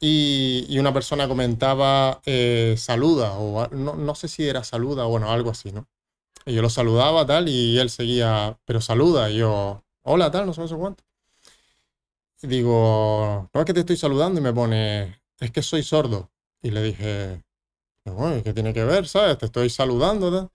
[0.00, 5.32] Y, una persona comentaba eh, saluda, o no, no sé si era saluda o bueno,
[5.32, 5.88] algo así, ¿no?
[6.46, 10.54] Y yo lo saludaba, tal, y él seguía, pero saluda, y yo, hola, tal, no
[10.54, 11.04] sé, cuánto.
[12.42, 16.30] Y digo, no es que te estoy saludando, y me pone, es que soy sordo.
[16.62, 17.42] Y le dije,
[18.04, 19.38] bueno, ¿qué tiene que ver, sabes?
[19.38, 20.50] Te estoy saludando.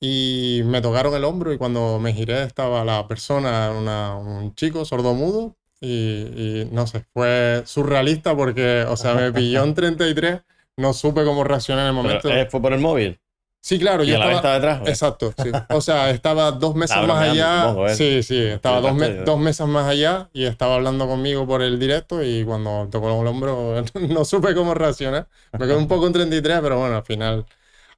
[0.00, 5.56] Y me tocaron el hombro, y cuando me giré estaba la persona, un chico sordomudo,
[5.80, 10.42] y, y no sé, fue surrealista porque, o sea, me pilló en 33,
[10.76, 12.28] no supe cómo reaccionar en el momento.
[12.30, 13.20] eh, ¿Fue por el móvil?
[13.60, 14.54] Sí, claro, ¿Y yo a la vez estaba...
[14.54, 14.80] detrás?
[14.80, 14.90] ¿o qué?
[14.92, 15.50] Exacto, sí.
[15.70, 17.74] O sea, estaba dos mesas Estaba más allá.
[17.88, 17.94] ¿eh?
[17.96, 21.78] Sí, sí, estaba dos, me- dos mesas más allá y estaba hablando conmigo por el
[21.80, 25.28] directo y cuando tocó el hombro no supe cómo reaccionar.
[25.52, 27.44] Me quedé un poco en 33, pero bueno, al final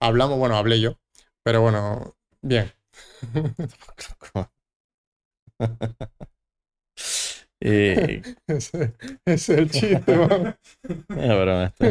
[0.00, 0.98] hablamos, bueno, hablé yo,
[1.42, 2.72] pero bueno, bien.
[7.60, 8.94] Y- Ese,
[9.26, 10.18] ese es el chiste, es
[11.08, 11.84] broma esto.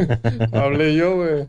[0.52, 1.48] Hablé yo, güey.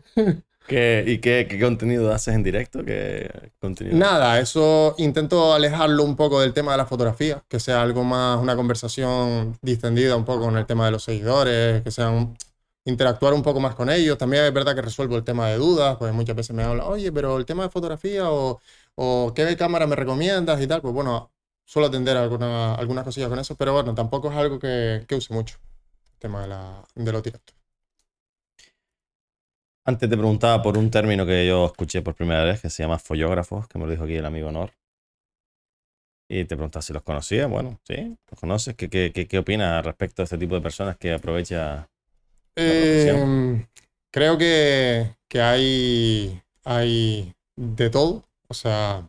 [0.66, 2.84] ¿Qué- ¿Y qué, qué contenido haces en directo?
[2.84, 3.96] ¿Qué contenido?
[3.98, 8.38] Nada, eso intento alejarlo un poco del tema de la fotografía, que sea algo más,
[8.40, 12.36] una conversación distendida un poco con el tema de los seguidores, que sea un-
[12.84, 14.16] interactuar un poco más con ellos.
[14.18, 17.10] También es verdad que resuelvo el tema de dudas, pues muchas veces me hablan, oye,
[17.12, 18.60] pero el tema de fotografía o,
[18.94, 21.30] o qué cámara me recomiendas y tal, pues bueno,
[21.70, 25.32] suelo atender alguna, algunas cosillas con eso, pero bueno, tampoco es algo que, que use
[25.32, 25.56] mucho,
[26.14, 27.54] el tema de, la, de los directos.
[29.84, 32.98] Antes te preguntaba por un término que yo escuché por primera vez, que se llama
[32.98, 34.72] follógrafos, que me lo dijo aquí el amigo Honor.
[36.28, 37.46] Y te preguntaba si los conocía.
[37.46, 38.74] Bueno, sí, los conoces.
[38.74, 41.88] ¿Qué, qué, qué, qué opinas respecto a este tipo de personas que aprovecha?
[42.56, 43.64] Eh,
[44.10, 48.24] creo que, que hay, hay de todo.
[48.48, 49.08] O sea,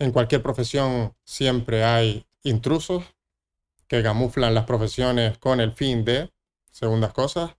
[0.00, 3.04] en cualquier profesión siempre hay intrusos
[3.86, 6.32] que camuflan las profesiones con el fin de
[6.72, 7.56] segundas cosas.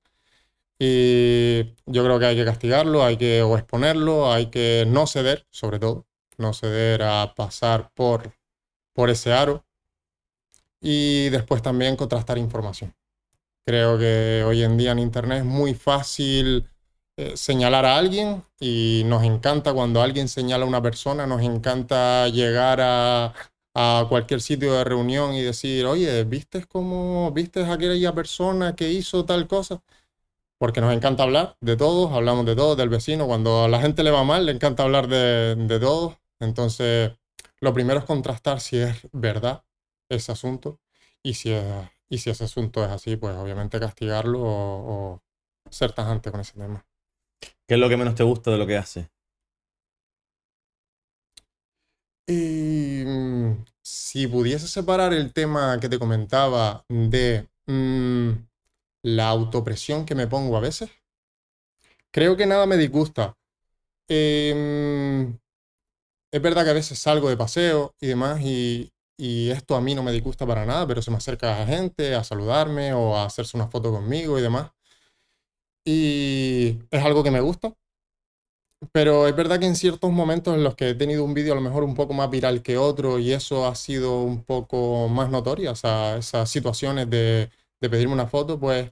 [0.79, 5.77] Y yo creo que hay que castigarlo, hay que exponerlo, hay que no ceder, sobre
[5.77, 8.33] todo, no ceder a pasar por,
[8.93, 9.63] por ese aro.
[10.81, 12.95] Y después también contrastar información.
[13.63, 16.67] Creo que hoy en día en Internet es muy fácil
[17.17, 22.27] eh, señalar a alguien y nos encanta cuando alguien señala a una persona, nos encanta
[22.29, 23.33] llegar a,
[23.75, 28.89] a cualquier sitio de reunión y decir, oye, ¿viste cómo, viste a aquella persona que
[28.91, 29.81] hizo tal cosa?
[30.59, 33.25] Porque nos encanta hablar de todos, hablamos de todos, del vecino.
[33.27, 36.17] Cuando a la gente le va mal, le encanta hablar de, de todos.
[36.39, 37.11] Entonces,
[37.61, 39.63] lo primero es contrastar si es verdad
[40.09, 40.79] ese asunto
[41.23, 41.65] y si, es-
[42.09, 46.53] y si ese asunto es así, pues obviamente castigarlo o, o ser tajante con ese
[46.53, 46.85] tema.
[47.67, 49.09] ¿Qué es lo que menos te gusta de lo que hace?
[52.27, 58.29] Y mm, si pudiese separar el tema que te comentaba de mm,
[59.03, 60.89] la autopresión que me pongo a veces,
[62.11, 63.35] creo que nada me disgusta.
[64.07, 65.37] Em,
[66.31, 69.95] es verdad que a veces salgo de paseo y demás y, y esto a mí
[69.95, 73.25] no me disgusta para nada, pero se me acerca a gente a saludarme o a
[73.25, 74.71] hacerse una foto conmigo y demás.
[75.85, 77.75] Y es algo que me gusta.
[78.91, 81.55] Pero es verdad que en ciertos momentos en los que he tenido un vídeo a
[81.55, 85.29] lo mejor un poco más viral que otro y eso ha sido un poco más
[85.29, 88.91] notoria, o sea, esas situaciones de, de pedirme una foto, pues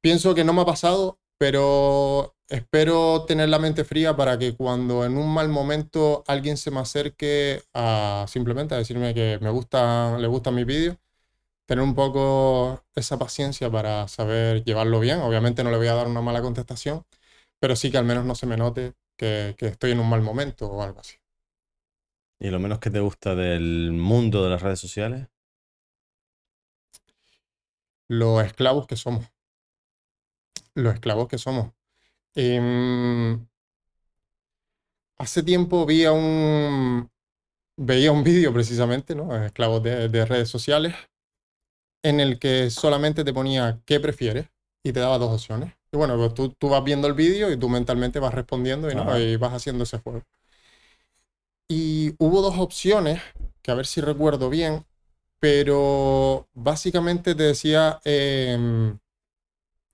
[0.00, 5.04] pienso que no me ha pasado, pero espero tener la mente fría para que cuando
[5.04, 10.16] en un mal momento alguien se me acerque a simplemente a decirme que me gusta,
[10.18, 10.96] le gustan mis vídeos,
[11.66, 15.20] tener un poco esa paciencia para saber llevarlo bien.
[15.20, 17.04] Obviamente no le voy a dar una mala contestación,
[17.60, 20.22] pero sí que al menos no se me note que, que estoy en un mal
[20.22, 21.16] momento o algo así.
[22.38, 25.28] ¿Y lo menos que te gusta del mundo de las redes sociales?
[28.08, 29.26] Los esclavos que somos.
[30.74, 31.72] Los esclavos que somos.
[32.34, 33.46] Em,
[35.18, 37.10] hace tiempo vi a un,
[37.76, 39.34] veía un vídeo precisamente, ¿no?
[39.44, 40.94] Esclavos de, de redes sociales,
[42.06, 44.46] en el que solamente te ponía qué prefieres
[44.84, 45.74] y te daba dos opciones.
[45.90, 48.94] Y bueno, pues tú, tú vas viendo el vídeo y tú mentalmente vas respondiendo y,
[48.94, 49.18] ¿no?
[49.18, 50.22] Y vas haciendo ese juego.
[51.68, 53.20] Y hubo dos opciones,
[53.60, 54.86] que a ver si recuerdo bien,
[55.40, 58.98] pero básicamente te decía, em,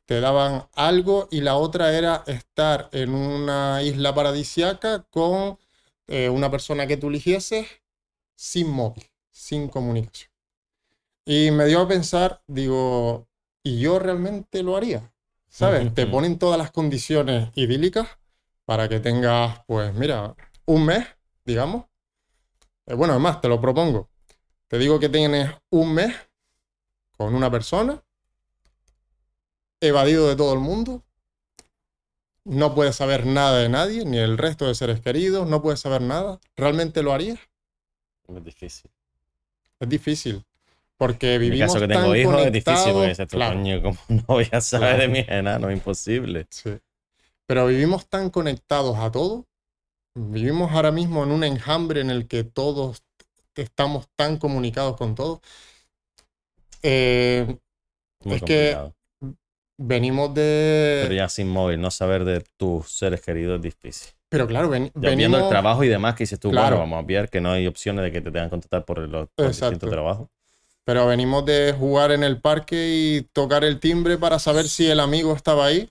[0.04, 5.58] te daban algo y la otra era estar en una isla paradisiaca con
[6.08, 7.66] eh, una persona que tú eligieses
[8.34, 10.31] sin móvil, sin comunicación.
[11.24, 13.28] Y me dio a pensar, digo,
[13.62, 15.12] ¿y yo realmente lo haría?
[15.48, 15.92] ¿Sabes?
[15.94, 18.08] Te ponen todas las condiciones idílicas
[18.64, 21.06] para que tengas, pues mira, un mes,
[21.44, 21.84] digamos.
[22.86, 24.08] Eh, bueno, además, te lo propongo.
[24.68, 26.14] Te digo que tienes un mes
[27.16, 28.02] con una persona,
[29.80, 31.04] evadido de todo el mundo,
[32.44, 36.02] no puedes saber nada de nadie, ni el resto de seres queridos, no puedes saber
[36.02, 36.40] nada.
[36.56, 37.38] ¿Realmente lo harías?
[38.28, 38.90] Es difícil.
[39.78, 40.44] Es difícil.
[41.02, 43.98] Porque En mi vivimos caso que tengo hijos es difícil porque tú, Claro, coño, ¿cómo
[44.08, 45.12] no voy a saber de Claro.
[45.12, 45.70] mis enanos?
[45.70, 46.46] Es imposible.
[46.50, 46.78] sí.
[47.48, 49.46] Pero vivimos tan conectados a todo.
[50.14, 53.02] Vivimos ahora mismo en un enjambre en el que todos
[53.56, 55.40] estamos tan comunicados con todos.
[56.82, 57.56] Eh,
[58.24, 58.76] Muy Es que-
[59.78, 61.00] venimos de...
[61.02, 64.12] Pero ya sin móvil, no saber de tus seres queridos es difícil.
[64.28, 65.42] Pero claro, ven- Ya viendo venimos...
[65.42, 66.76] el trabajo y demás que dices tú, Claro.
[66.76, 68.98] bueno, vamos a ver que no hay opciones de que te tengan que contactar por
[69.00, 70.28] los por distintos trabajos.
[70.84, 75.00] Pero venimos de jugar en el parque y tocar el timbre para saber si el
[75.00, 75.88] amigo estaba ahí.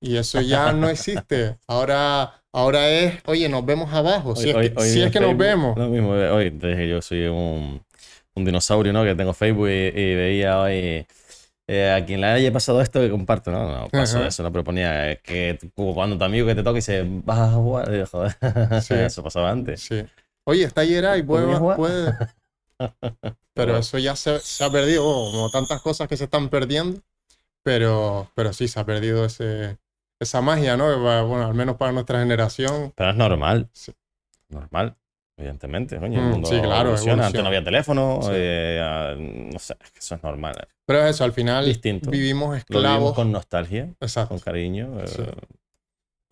[0.00, 1.56] Y eso ya no existe.
[1.68, 4.34] Ahora, ahora es, oye, nos vemos abajo.
[4.34, 5.76] Si Hoy- es hoy- que, hoy si es que nos vemos.
[5.78, 7.80] Lo mismo, eh, hoy dije, yo soy un,
[8.34, 9.04] un dinosaurio, ¿no?
[9.04, 11.06] Que tengo Facebook y, y veía hoy
[11.68, 14.26] eh, a quien le haya pasado esto que comparto, no, no pasó Ajá.
[14.28, 17.52] eso, no proponía eh, que cuando tu amigo que te toca y dice, vas a
[17.52, 18.34] jugar, joder,
[18.82, 18.94] Sí.
[18.94, 19.82] eso pasaba antes.
[19.82, 20.02] Sí.
[20.44, 22.12] Oye, está Yeray, puede, puede.
[23.54, 27.00] Pero eso ya se, se ha perdido, oh, como tantas cosas que se están perdiendo.
[27.62, 29.78] Pero, pero sí, se ha perdido ese,
[30.18, 30.86] esa magia, ¿no?
[31.26, 32.92] Bueno, al menos para nuestra generación.
[32.96, 33.92] Pero es normal, Sí.
[34.48, 34.96] normal,
[35.36, 38.30] evidentemente, coño, el Mm, mundo sí, claro, evoluciona, antes no había teléfono, Sí.
[38.32, 40.66] eh, no sé, eso es normal.
[40.86, 42.10] Pero es eso, al final Distinto.
[42.10, 42.88] vivimos Lo esclavos.
[42.98, 44.30] vivimos con nostalgia, Exacto.
[44.30, 44.98] con cariño.
[45.00, 45.06] eh.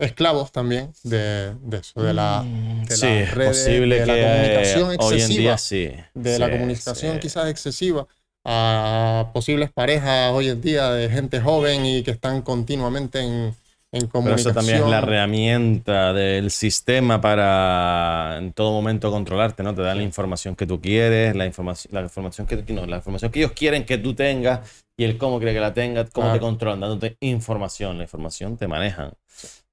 [0.01, 4.05] Esclavos también de, de eso, de la, mm, de sí, las es redes, posible de
[4.05, 5.91] la que comunicación hoy en excesiva, día sí.
[6.13, 7.19] de la comunicación sí.
[7.19, 8.07] quizás excesiva
[8.43, 13.55] a posibles parejas hoy en día de gente joven y que están continuamente en,
[13.91, 14.51] en Pero comunicación.
[14.51, 19.75] eso también es la herramienta del sistema para en todo momento controlarte, ¿no?
[19.75, 23.31] Te dan la información que tú quieres, la información, la información que no, la información
[23.31, 26.39] que ellos quieren que tú tengas y el cómo quiere que la tengas, cómo te
[26.39, 26.47] Claro.
[26.47, 27.97] controlan, dándote información.
[27.97, 29.13] La información te manejan.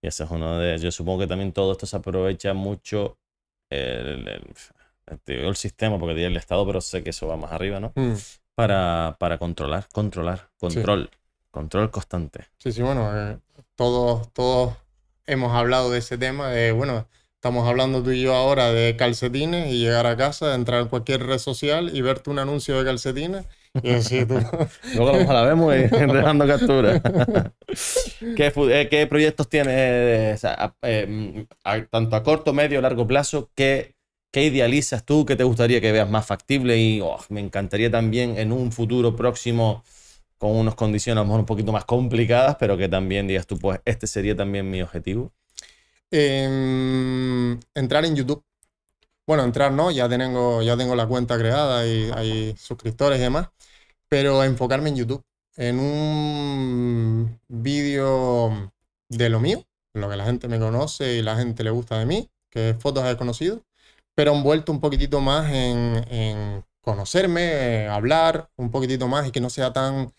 [0.02, 0.78] Y ese es uno de.
[0.78, 3.18] Yo supongo que también todo esto se aprovecha mucho
[3.70, 4.54] el, el-
[5.24, 7.80] te digo el sistema, porque diría el Estado, pero sé que eso va más arriba,
[7.80, 7.92] ¿no?
[7.94, 8.14] Mm,
[8.54, 11.10] Para, para controlar, controlar, control,
[11.50, 12.46] control constante.
[12.58, 13.38] Sí, sí, bueno, eh,
[13.78, 14.74] todos, todos
[15.26, 19.72] hemos hablado de ese tema, de, bueno, estamos hablando tú y yo ahora de calcetines
[19.72, 23.46] y llegar a casa, entrar en cualquier red social y verte un anuncio de calcetines
[23.82, 24.40] y decir tú,
[24.92, 27.00] Luego a la vemos y dejando captura.
[28.34, 32.80] ¿Qué, eh, qué proyectos tienes, eh, o sea, a- eh, a- tanto a corto, medio,
[32.80, 33.50] largo plazo?
[33.54, 33.94] ¿Qué,
[34.32, 35.26] qué idealizas tú?
[35.26, 36.78] ¿Qué te gustaría que veas más factible?
[36.78, 39.84] Y oh, me encantaría también en un futuro próximo,
[40.38, 44.06] con unas condiciones a un poquito más complicadas, pero que también digas tú, pues este
[44.06, 45.32] sería también mi objetivo.
[46.10, 48.42] Em, entrar en YouTube.
[49.26, 53.50] Bueno, entrar no, ya tengo, ya tengo la cuenta creada y hay suscriptores y demás,
[54.08, 55.24] pero enfocarme en YouTube,
[55.56, 58.72] en un vídeo
[59.08, 62.06] de lo mío, lo que la gente me conoce y la gente le gusta de
[62.06, 63.60] mí, que es fotos a desconocidos,
[64.14, 69.72] pero envuelto un poquitito más en, conocerme, hablar un poquitito más y que no sea
[69.72, 70.12] tan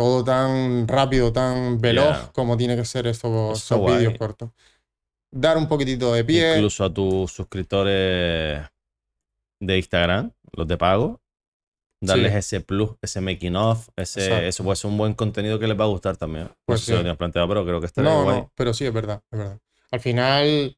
[0.00, 4.48] todo tan rápido, tan veloz como tiene que ser estos, estos vídeos cortos
[5.32, 6.54] dar un poquitito de pie.
[6.56, 8.62] Incluso a tus suscriptores
[9.62, 11.20] de Instagram, los de pago,
[12.02, 12.38] darles Sí.
[12.38, 14.46] ese plus, ese making of, ese, Exacto.
[14.46, 16.46] eso puede ser un buen contenido que les va a gustar también.
[16.46, 17.02] No Pues lo sí.
[17.02, 18.38] tienes planteado, pero creo que está No, guay.
[18.38, 19.58] no, pero sí, es verdad, es verdad.
[19.92, 20.76] Al final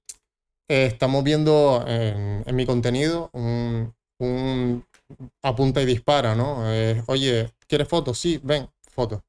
[0.69, 4.85] eh, estamos viendo en, en mi contenido un, un
[5.43, 6.65] apunta y dispara, ¿no?
[6.73, 8.19] Eh, Oye, ¿quieres fotos?
[8.19, 9.21] Sí, ven, fotos.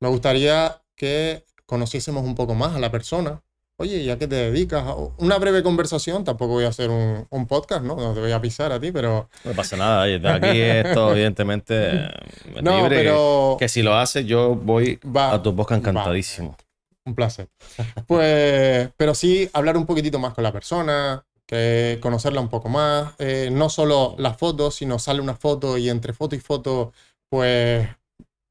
[0.00, 3.40] Me gustaría que conociésemos un poco más a la persona.
[3.76, 4.84] Oye, ¿y a qué te dedicas?
[5.18, 7.96] Una breve conversación, tampoco voy a hacer un, un podcast, ¿no?
[7.96, 9.28] No te voy a pisar a ti, pero...
[9.42, 10.04] No pasa nada.
[10.04, 11.90] de aquí esto, evidentemente,
[12.62, 12.96] No, libre.
[12.98, 13.56] pero...
[13.58, 15.90] Que si lo haces, yo voy Va, a tu podcast va.
[15.90, 16.56] encantadísimo.
[17.04, 17.48] Un placer.
[18.06, 23.14] Pues, pero sí hablar un poquitito más con la persona, que conocerla un poco más.
[23.18, 26.92] eh, no solo las fotos, sino sale una foto y entre foto y foto,
[27.28, 27.88] pues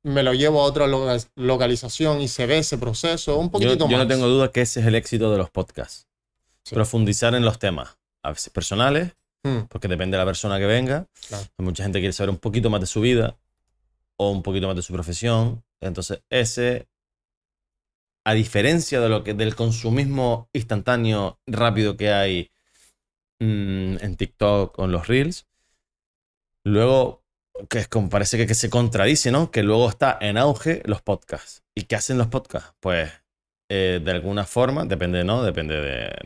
[0.04, 3.88] me lo llevo a otra loca- localización y se ve ese proceso un Yo, poquitito
[3.90, 4.08] yo no más.
[4.08, 6.08] tengo duda que ese es el éxito de los podcasts.
[6.64, 6.76] Sí.
[6.76, 11.06] Profundizar en los temas, a veces personales, Mm, porque depende de la persona que venga.
[11.28, 11.44] Claro.
[11.58, 13.38] Mucha gente quiere saber un poquito más de su vida
[14.16, 15.66] o un poquito más de su profesión.
[15.82, 16.88] Entonces, ese,
[18.26, 22.52] a diferencia de lo que, del consumismo instantáneo rápido que hay
[23.42, 25.46] mm, en TikTok o en los Reels,
[26.64, 27.23] luego,
[27.70, 29.52] que es como parece que, que se contradice, ¿no?
[29.52, 31.64] Que luego está en auge los podcasts.
[31.76, 32.74] ¿Y qué hacen los podcasts?
[32.80, 33.12] Pues
[33.70, 35.44] eh, de alguna forma, depende, ¿no?
[35.44, 35.82] Depende de,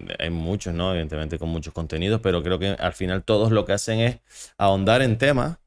[0.05, 0.91] de- Hay muchos, ¿no?
[0.91, 4.19] Evidentemente con muchos contenidos, pero creo que al final todos lo que hacen es
[4.57, 5.57] ahondar en temas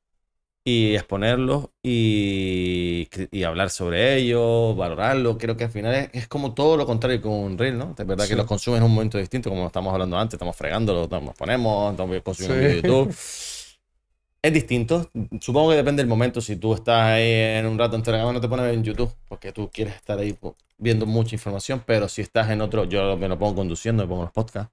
[0.64, 3.08] y exponerlos y,
[3.44, 5.38] hablar sobre ellos, valorarlo.
[5.38, 7.94] Creo que al final es, es como todo lo contrario con un reel, ¿no?
[7.98, 8.30] Es verdad Sí.
[8.30, 11.92] que los consumes en un momento distinto, como estamos hablando antes, estamos fregándolo, nos ponemos,
[11.92, 12.76] estamos consumiendo Sí.
[12.76, 13.14] YouTube.
[14.42, 15.10] Es distinto.
[15.40, 16.40] Supongo que depende del momento.
[16.40, 19.70] Si tú estás ahí en un rato entregado, no te pones en YouTube porque tú
[19.70, 20.36] quieres estar ahí
[20.78, 21.82] viendo mucha información.
[21.84, 24.72] Pero si estás en otro, yo me lo pongo conduciendo, me pongo los podcasts.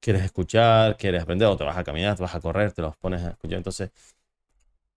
[0.00, 2.96] Quieres escuchar, quieres aprender, o te vas a caminar, te vas a correr, te los
[2.96, 3.58] pones a escuchar.
[3.58, 3.90] Entonces,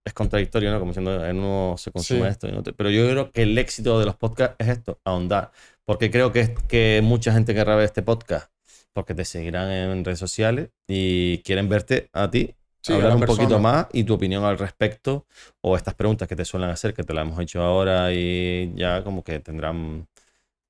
[0.04, 0.80] es contradictorio, ¿no?
[0.80, 2.26] Como diciendo, en uno se consume Sí.
[2.26, 2.74] esto y en otro.
[2.74, 5.52] Pero yo creo que el éxito de los podcasts es esto, ahondar.
[5.84, 8.50] Porque creo que, que mucha gente querrá ver este podcast
[8.92, 13.24] porque te seguirán en redes sociales y quieren verte a ti Sí, hablar la un
[13.24, 15.26] poquito más y tu opinión al respecto
[15.60, 19.02] o estas preguntas que te suelen hacer, que te las hemos hecho ahora y ya
[19.04, 20.08] como que tendrán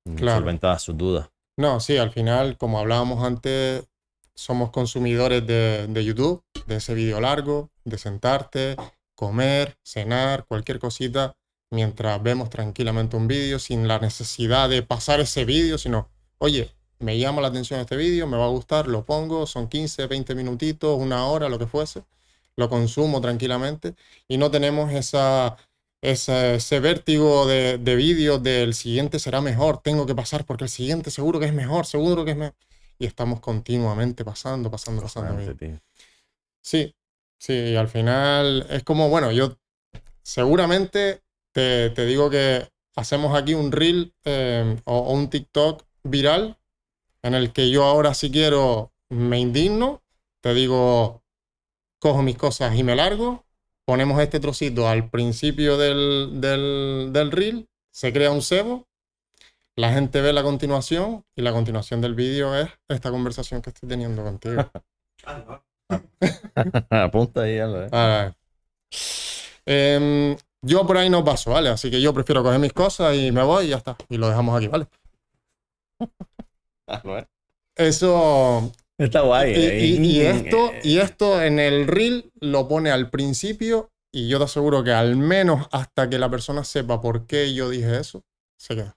[0.05, 0.39] mm, Claro.
[0.39, 1.29] solventadas sus dudas.
[1.57, 3.87] No, sí, al final, como hablábamos antes,
[4.35, 8.75] somos consumidores de, de YouTube, de ese vídeo largo, de sentarte,
[9.15, 11.35] comer, cenar, cualquier cosita,
[11.71, 16.09] mientras vemos tranquilamente un vídeo sin la necesidad de pasar ese vídeo, sino,
[16.39, 16.71] oye,
[17.03, 20.35] me llama la atención este vídeo, me va a gustar, lo pongo, son 15, 20
[20.35, 22.03] minutitos, una hora, lo que fuese,
[22.55, 23.95] lo consumo tranquilamente
[24.27, 25.57] y no tenemos esa,
[26.01, 31.11] ese vértigo de, de vídeos del siguiente será mejor, tengo que pasar porque el siguiente
[31.11, 32.55] seguro que es mejor, seguro que es mejor.
[32.99, 35.35] Y estamos continuamente pasando, pasando, pasando.
[35.35, 35.81] Bastante.
[36.61, 36.95] Sí,
[37.37, 39.57] sí, y al final es como, bueno, yo
[40.21, 46.57] seguramente te, te digo que hacemos aquí un reel eh, o, o un TikTok viral
[47.23, 50.01] en el que yo ahora si quiero me indigno,
[50.41, 51.23] te digo,
[51.99, 53.45] cojo mis cosas y me largo,
[53.85, 58.87] ponemos este trocito al principio del, del, del reel, se crea un cebo,
[59.75, 63.89] la gente ve la continuación y la continuación del vídeo es esta conversación que estoy
[63.89, 64.69] teniendo contigo.
[66.89, 67.89] Apunta ahí, algo, ¿eh?
[67.91, 68.33] A.
[69.65, 71.69] Em, yo por ahí no paso, ¿vale?
[71.69, 73.95] Así que yo prefiero coger mis cosas y me voy y ya está.
[74.09, 74.87] Y lo dejamos aquí, ¿vale?
[77.75, 78.71] Eso.
[78.97, 79.51] Está guay.
[79.51, 79.79] Y, ¿eh?
[79.85, 83.89] y- y esto, Eh, y esto en el reel lo pone al principio.
[84.11, 87.69] Y yo te aseguro que al menos hasta que la persona sepa por qué yo
[87.69, 88.23] dije eso,
[88.57, 88.95] se queda.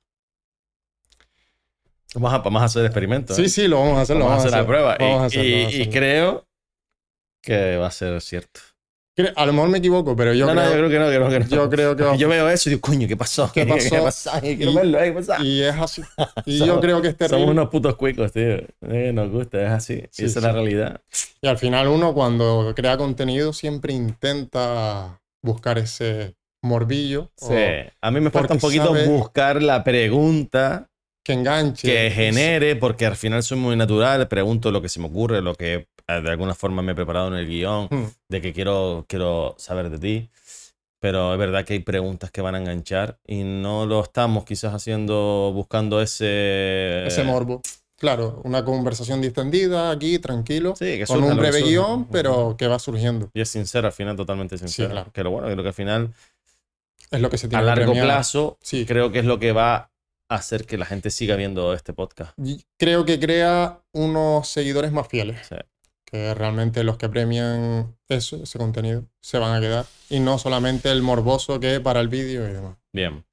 [2.14, 3.32] Vamos a, vamos a hacer el experimento.
[3.32, 3.36] ¿eh?
[3.36, 4.16] Sí, sí, lo vamos a hacer.
[4.16, 4.96] lo Vamos a hacer la prueba.
[4.98, 6.46] Vamos a Y, vamos creo
[7.42, 8.60] que va a ser cierto.
[9.34, 11.18] A lo mejor me equivoco, pero yo no, no, yo creo, creo que no, que
[11.18, 11.46] no, que no.
[11.46, 13.50] yo creo que va- yo veo eso y digo, coño, ¿qué pasó?
[13.52, 13.90] ¿Qué pasó?
[13.96, 14.30] ¿Qué pasó?
[14.42, 14.98] Y- verlo.
[14.98, 15.42] ¿qué pasó?
[15.42, 16.02] Y es así.
[16.44, 18.56] Y Somos- yo creo que este Somos reel unos putos cuicos, tío.
[18.88, 20.02] Eh, nos gusta, es así.
[20.10, 21.00] Sí, y esa es la realidad.
[21.40, 27.54] Y al final uno cuando crea contenido siempre intenta buscar ese morbillo o Sí.
[28.00, 30.88] A mí me falta un poquito buscar la pregunta
[31.24, 31.88] que enganche.
[31.88, 35.54] que genere, porque al final soy muy natural, pregunto lo que se me ocurre, lo
[35.54, 38.06] que de alguna forma me he preparado en el guion, Hmm.
[38.28, 40.30] de que quiero, quiero saber de ti.
[40.98, 44.72] Pero es verdad que hay preguntas que van a enganchar y no lo estamos quizás
[44.74, 47.06] haciendo buscando ese...
[47.06, 47.60] Ese morbo.
[47.98, 52.66] Claro, una conversación distendida aquí, tranquilo, Sí, que con un que breve guion, pero que
[52.66, 53.30] va surgiendo.
[53.34, 54.90] Y es sincero, al final totalmente sincero.
[54.90, 55.12] claro.
[55.12, 56.12] Que lo bueno, creo que al final,
[57.10, 58.84] Es lo que se a tiene que largo plazo, Sí.
[58.86, 62.36] creo que es lo que va a hacer que la gente siga viendo este podcast.
[62.78, 65.56] Creo que crea unos seguidores más fieles, Sí.
[66.06, 69.84] Que realmente los que premian eso, ese contenido, se van a quedar.
[70.08, 72.76] Y no solamente el morboso que para el vídeo y demás.
[72.92, 73.24] Bien.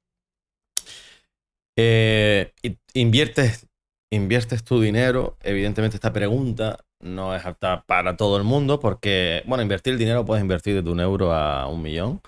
[1.76, 2.52] Eh,
[2.92, 3.66] inviertes,
[4.10, 5.36] inviertes tu dinero.
[5.40, 10.24] Evidentemente, esta pregunta no es apta para todo el mundo, porque, bueno, invertir el dinero
[10.24, 12.20] puedes invertir de un euro a un millón.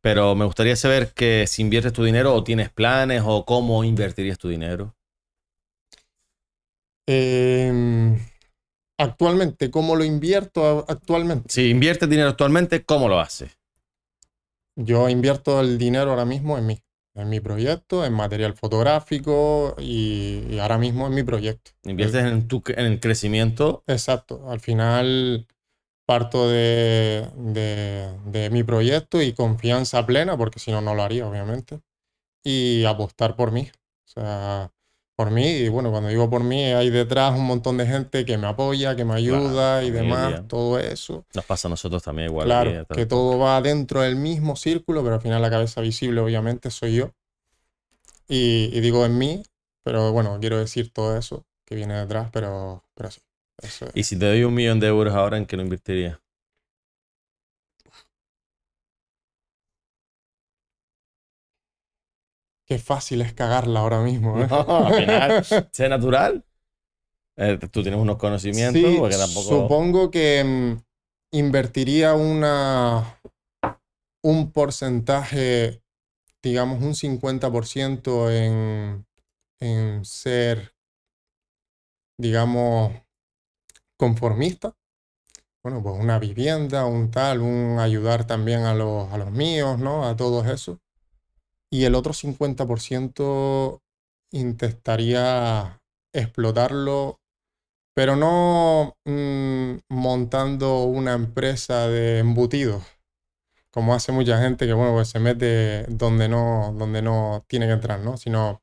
[0.00, 4.38] Pero me gustaría saber que si inviertes tu dinero o tienes planes o cómo invertirías
[4.38, 4.94] tu dinero.
[7.08, 8.18] Em,
[8.98, 11.48] actualmente, ¿cómo lo invierto actualmente?
[11.52, 13.58] Si inviertes dinero actualmente, ¿cómo lo haces?
[14.76, 16.82] Yo invierto el dinero ahora mismo en mí,
[17.14, 21.70] en mi proyecto, en material fotográfico y, y ahora mismo en mi proyecto.
[21.84, 23.82] Inviertes en, tu, en el crecimiento.
[23.86, 25.46] Exacto, al final
[26.06, 31.28] parto de, de- de mi proyecto y confianza plena, porque si no, no lo haría,
[31.28, 31.80] obviamente,
[32.44, 33.70] y apostar por mí.
[34.06, 34.72] O sea,
[35.16, 38.36] por mí, y bueno, cuando digo por mí, hay detrás un montón de gente que
[38.36, 41.24] me apoya, que me ayuda y demás, todo eso.
[41.34, 42.46] Nos pasa a nosotros también igual.
[42.46, 46.70] Claro, que todo va dentro del mismo círculo, pero al final la cabeza visible obviamente
[46.70, 47.12] soy yo.
[48.28, 49.42] Y, y digo en mí,
[49.82, 53.22] pero bueno, quiero decir todo eso que viene detrás, pero, pero sí.
[53.62, 53.92] eso es.
[53.94, 56.18] Y si te doy un millón de euros ahora, ¿en qué lo invertirías?
[62.66, 64.48] Qué fácil es cagarla ahora mismo, ¿eh?
[64.50, 66.44] No, al final, sé natural.
[67.36, 69.50] Eh, tú tienes unos conocimientos, Sí, porque tampoco.
[69.50, 73.20] supongo que mm, invertiría una,
[74.22, 75.82] un porcentaje,
[76.42, 79.06] digamos un 50% en,
[79.60, 80.74] en ser,
[82.18, 82.92] digamos,
[83.96, 84.74] conformista.
[85.62, 90.04] Bueno, pues una vivienda, un tal, un ayudar también a los, a los míos, ¿no?
[90.06, 90.80] A todos eso.
[91.70, 93.80] Y el otro 50%
[94.30, 95.80] intentaría
[96.12, 97.20] explotarlo
[97.96, 102.84] pero no mm, montando una empresa de embutidos,
[103.70, 107.72] como hace mucha gente que, bueno, pues se mete donde no, donde no tiene que
[107.72, 108.18] entrar, ¿no?
[108.18, 108.62] Sino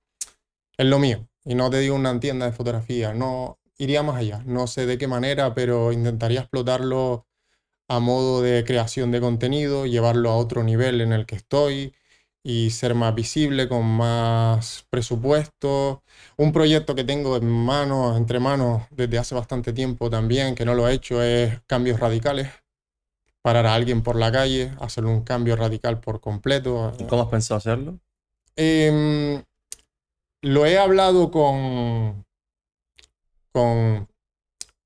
[0.78, 1.28] es lo mío.
[1.46, 4.44] Y no te digo una tienda de fotografía, no iría más allá.
[4.46, 7.26] No sé de qué manera, pero intentaría explotarlo
[7.88, 11.96] a modo de creación de contenido, llevarlo a otro nivel en el que estoy
[12.44, 16.04] y ser más visible, con más presupuesto.
[16.38, 20.76] Un proyecto que tengo en manos, entre manos, desde hace bastante tiempo también, que no
[20.76, 22.50] lo he hecho, es Cambios Radicales.
[23.42, 26.94] parar a alguien por la calle, hacerle un cambio radical por completo.
[26.98, 28.00] ¿Y ¿Cómo has pensado hacerlo?
[28.56, 29.44] Em,
[30.42, 32.26] lo he hablado con,
[33.52, 34.08] con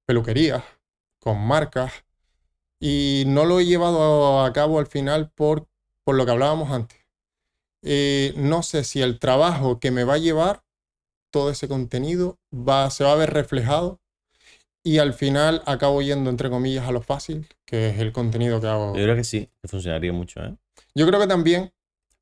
[0.06, 0.64] peluquerías,
[1.20, 1.92] con marcas,
[2.80, 5.68] y no lo he llevado a cabo al final por,
[6.04, 6.97] por lo que hablábamos antes.
[7.90, 10.62] Eh, no sé si el trabajo que me va a llevar
[11.32, 14.02] todo ese contenido va, se va a ver reflejado
[14.84, 18.68] y al final acabo yendo, entre comillas, a lo fácil, que es el contenido que
[18.68, 18.96] hago.
[18.96, 20.54] Yo creo que sí, que funcionaría mucho, ¿eh?
[20.96, 21.72] Yo creo que también,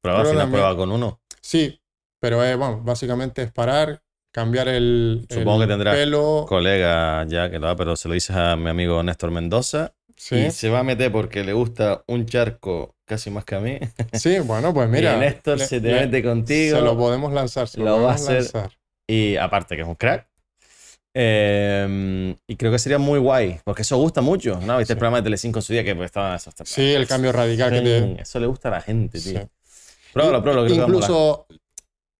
[0.01, 0.61] Prueba, al final también.
[0.61, 1.19] prueba con uno.
[1.41, 1.81] sí,
[2.19, 6.45] pero es, bueno, básicamente es parar, cambiar el, Supongo el que tendrás pelo.
[6.47, 10.35] Colega ya que lo da, pero se lo dices a mi amigo Néstor Mendoza Sí,
[10.35, 13.77] y se va a meter porque le gusta un charco casi más que a mí.
[14.13, 15.15] sí, bueno, pues mira.
[15.15, 16.77] y Néstor le- se te le- mete contigo.
[16.77, 18.71] Se lo podemos lanzar, se lo, Lo va a hacer- lanzar.
[19.07, 20.27] Y aparte que es un crack.
[21.17, 24.77] Eh, y creo que sería muy guay, porque eso gusta mucho, ¿no?
[24.77, 27.07] ¿Viste el programa de Telecinco en su día que pues, estaba eso, está- Sí, el
[27.07, 29.39] cambio radical que te, Eso le gusta a la gente, tío.
[29.39, 29.47] Sí.
[30.13, 30.73] Pruébalo, pruébalo, que.
[30.73, 31.47] Incluso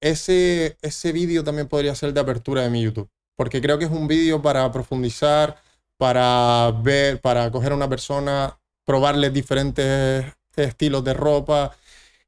[0.02, 3.92] ese, ese vídeo también podría ser de apertura de mi YouTube, porque creo que es
[3.92, 5.58] un vídeo para profundizar,
[5.98, 10.26] para ver, para coger a una persona, probarle diferentes
[10.56, 11.76] estilos de ropa.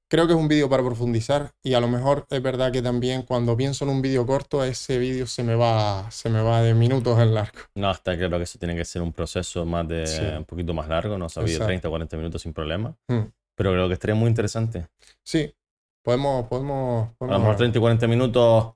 [0.10, 3.24] Creo que es un vídeo para profundizar y a lo mejor es verdad que también
[3.24, 6.74] cuando pienso en un vídeo corto, ese vídeo se me va, se me va de
[6.74, 7.60] minutos en largo.
[7.76, 10.22] No, está claro que eso tiene que ser un proceso más de Sí.
[10.24, 11.68] un poquito más largo, no sabía, Exacto.
[11.68, 12.96] 30 o 40 minutos sin problema.
[13.10, 13.20] Mm.
[13.56, 14.88] Pero creo que estaría muy interesante.
[15.24, 15.54] Sí,
[16.02, 17.58] podemos, podemos, A podemos lo mejor ver.
[17.58, 18.74] 30 y 40 minutos,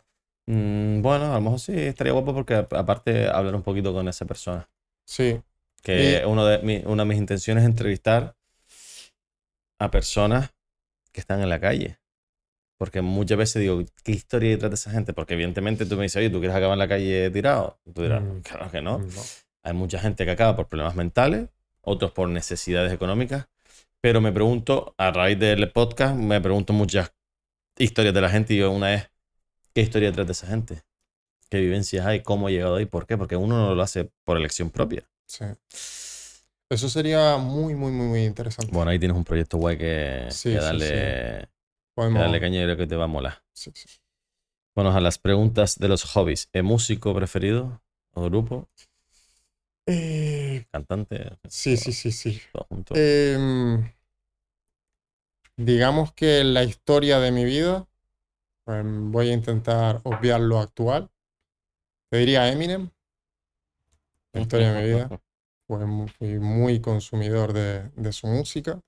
[0.48, 4.06] mm, bueno, a lo mejor sí estaría guapo porque a- aparte hablar un poquito con
[4.10, 4.68] esa persona.
[5.06, 5.42] Sí,
[5.84, 8.36] Que Y- uno de mi- una de mis intenciones es entrevistar
[9.80, 10.54] a personas
[11.12, 11.98] que están en la calle.
[12.78, 15.14] Porque muchas veces digo, ¿qué historia hay detrás de esa gente?
[15.14, 17.80] Porque evidentemente tú me dices, oye, ¿tú quieres acabar en la calle tirado?
[17.86, 18.40] Y tú dirás, Mm.
[18.42, 19.00] claro que no.
[19.00, 19.22] no.
[19.64, 21.50] Hay mucha gente que acaba por problemas mentales,
[21.82, 23.48] otros por necesidades económicas,
[24.02, 27.12] pero me pregunto, a raíz del podcast, me pregunto muchas
[27.78, 29.10] historias de la gente y yo una es,
[29.74, 30.84] ¿qué historia hay detrás de esa gente?
[31.52, 32.22] ¿Qué vivencias hay?
[32.24, 32.86] ¿Cómo ha llegado ahí?
[32.86, 33.18] ¿Por qué?
[33.18, 35.04] Porque uno no lo hace por elección propia.
[35.28, 35.44] Sí.
[36.70, 38.72] Eso sería muy, muy, muy, muy interesante.
[38.74, 40.94] Bueno, ahí tienes un proyecto guay que, Sí, que darle, sí.
[40.94, 41.50] que
[41.94, 43.44] Podemos- darle caña y creo que te va a molar.
[43.52, 43.90] sí, sí.
[44.74, 46.48] Bueno, a las preguntas de los hobbies.
[46.54, 47.82] ¿Eh, ¿Músico preferido?
[48.14, 48.70] ¿O grupo?
[49.86, 51.38] Eh, ¿Cantante?
[51.50, 52.42] sí, sí, sí, sí.
[52.94, 53.92] Em,
[55.58, 57.90] digamos que la historia de mi vida,
[58.64, 61.10] pues, voy a intentar obviar lo actual.
[62.12, 62.90] Te diría Eminem.
[64.34, 65.10] La historia de mi vida.
[65.68, 68.82] Pues fui muy consumidor de, de su música.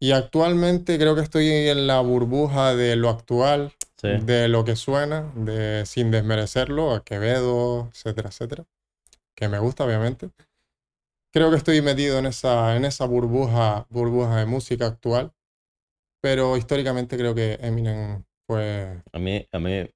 [0.00, 4.08] Y actualmente creo que estoy en la burbuja de lo actual, Sí.
[4.08, 8.64] de lo que suena, de sin desmerecerlo, a Quevedo, etcétera, etcétera,
[9.34, 10.30] que me gusta obviamente.
[11.32, 15.32] Creo que estoy metido en esa, en esa burbuja, burbuja de música actual,
[16.20, 19.02] pero históricamente creo que Eminem fue...
[19.12, 19.88] A mí, a mí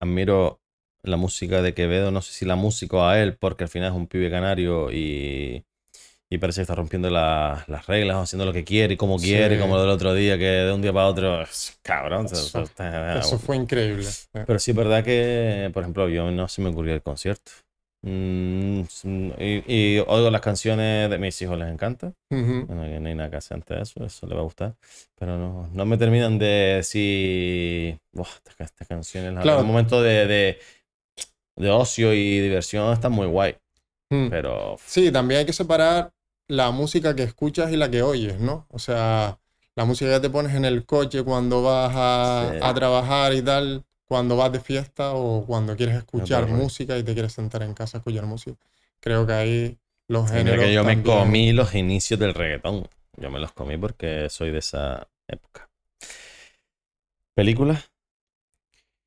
[0.00, 0.61] admiro
[1.04, 3.90] la música de Quevedo, no sé si la música o a él, porque al final
[3.90, 5.64] es un pibe canario y,
[6.30, 9.18] y parece que está rompiendo la- las reglas, o haciendo lo que quiere y como
[9.18, 9.26] Sí.
[9.26, 11.44] quiere, como lo del otro día, que de un día para otro,
[11.82, 12.26] cabrón.
[12.26, 14.08] eso- fue increíble.
[14.46, 17.52] Pero sí es verdad que, por ejemplo, yo no se me ocurrió el concierto.
[18.04, 18.80] Mm,
[19.38, 19.62] y,
[19.96, 22.12] y oigo las canciones de mis hijos, les encanta.
[22.66, 24.74] Bueno, que no hay nada que hacer ante eso, eso le va a gustar.
[25.18, 29.60] Pero no, no me terminan de decir, "Buah, estas, estas canciones, la- Claro.
[29.60, 30.58] el momento de, de,
[31.56, 33.56] de ocio y diversión está muy guay.
[34.10, 34.28] Mm.
[34.28, 36.12] Pero Sí, también hay que separar
[36.48, 38.66] la música que escuchas y la que oyes, ¿no?
[38.70, 39.38] O sea,
[39.74, 42.58] la música que te pones en el coche cuando vas a, Sí.
[42.62, 47.14] a trabajar y tal, cuando vas de fiesta o cuando quieres escuchar música y te
[47.14, 48.58] quieres sentar en casa a escuchar música.
[49.00, 49.78] Creo que ahí
[50.08, 52.86] los mira géneros que yo me comí los inicios del reggaetón.
[53.16, 55.70] Yo me los comí porque soy de esa época.
[57.34, 57.90] ¿Películas?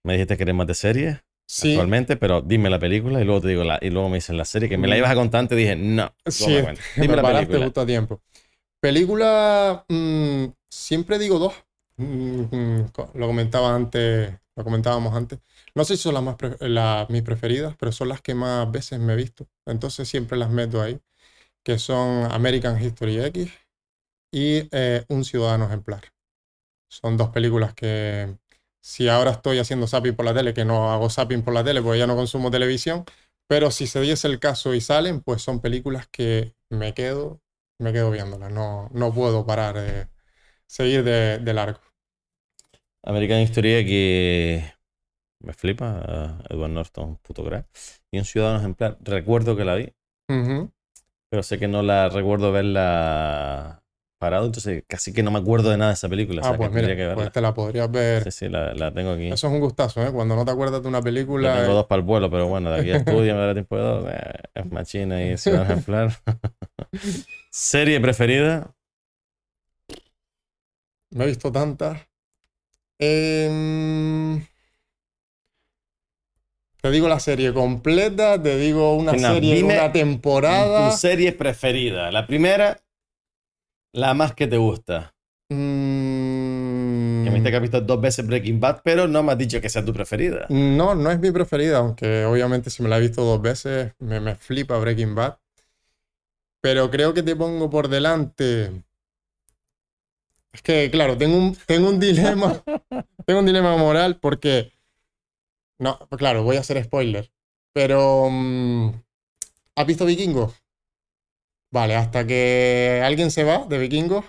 [0.03, 3.41] Me dijiste que eres más de serie Sí, actualmente, pero dime la película y luego
[3.41, 5.39] te digo la, y luego me dicen la serie que me la ibas a contar
[5.41, 6.85] antes dije, no, Sí, me cuentes.
[6.95, 7.65] me Dime la película.
[7.65, 8.21] justo a tiempo.
[8.81, 11.53] Película, mm, siempre digo dos.
[11.97, 15.39] Mm, mm, lo comentaba antes, lo comentábamos antes.
[15.75, 16.57] No sé si son las más pre-
[17.09, 19.47] mis preferidas, pero son las que más veces me he visto.
[19.65, 20.99] Entonces siempre las meto ahí,
[21.63, 23.51] que son American History X
[24.31, 26.03] y eh, Un Ciudadano Ejemplar.
[26.89, 28.37] Son dos películas que
[28.85, 31.81] si ahora estoy haciendo zapping por la tele, que no hago zapping por la tele
[31.81, 33.03] porque ya no consumo televisión,
[33.49, 37.41] pero si se diese el caso y salen, pues son películas que me quedo,
[37.81, 38.51] me quedo viéndolas.
[38.51, 40.07] No, no puedo parar de
[40.67, 41.79] seguir de, de largo.
[43.03, 44.71] American History que
[45.41, 47.65] me flipa, eh, Edward Norton, puto crack.
[48.13, 48.99] Y un ciudadano ejemplar.
[49.01, 49.91] Recuerdo que la vi,
[51.31, 53.83] pero sé que no la recuerdo verla
[54.17, 56.41] parado, entonces casi que no me acuerdo de nada de esa película.
[56.41, 58.23] o sea, Ah, pues que mira, que pues te la podrías ver.
[58.23, 59.27] Sí, sí, la, la tengo aquí.
[59.27, 60.11] Eso es un gustazo, ¿eh?
[60.11, 61.53] Cuando no te acuerdas de una Yo película.
[61.59, 63.75] tengo eh, dos para el vuelo, pero bueno, de aquí a estudio me dará tiempo
[63.77, 64.05] de dos.
[64.09, 66.11] eh, es machina y ciudad ejemplar.
[67.51, 68.73] Serie preferida.
[71.11, 71.99] Me he visto tantas.
[72.99, 74.41] Em,
[76.81, 80.91] te digo la serie completa, te digo una serie, una temporada.
[80.91, 82.11] Tu serie preferida.
[82.11, 82.77] La primera,
[83.95, 85.13] la más que te gusta.
[85.49, 89.37] Mm, Que me dijiste que has visto dos veces Breaking Bad, pero no me has
[89.37, 90.45] dicho que sea tu preferida.
[90.49, 94.19] No, no es mi preferida, aunque obviamente si me la he visto dos veces me,
[94.19, 95.37] me flipa Breaking Bad.
[96.61, 98.83] Pero creo que te pongo por delante.
[100.51, 102.63] Es que, claro, tengo un, tengo un dilema.
[103.25, 104.71] tengo un dilema moral porque.
[105.79, 107.31] No, pues claro, voy a hacer spoiler.
[107.73, 108.29] Pero.
[108.31, 108.89] mm,
[109.75, 110.53] ¿Has visto Vikingos?
[111.71, 114.25] Vale, hasta que alguien se va de Vikingos,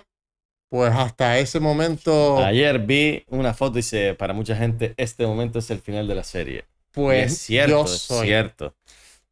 [0.69, 2.37] pues hasta ese momento.
[2.39, 6.15] Ayer vi una foto y dice, para mucha gente, este momento es el final de
[6.15, 6.65] la serie.
[6.91, 8.27] Y Pues es cierto, yo es soy.
[8.27, 8.75] cierto.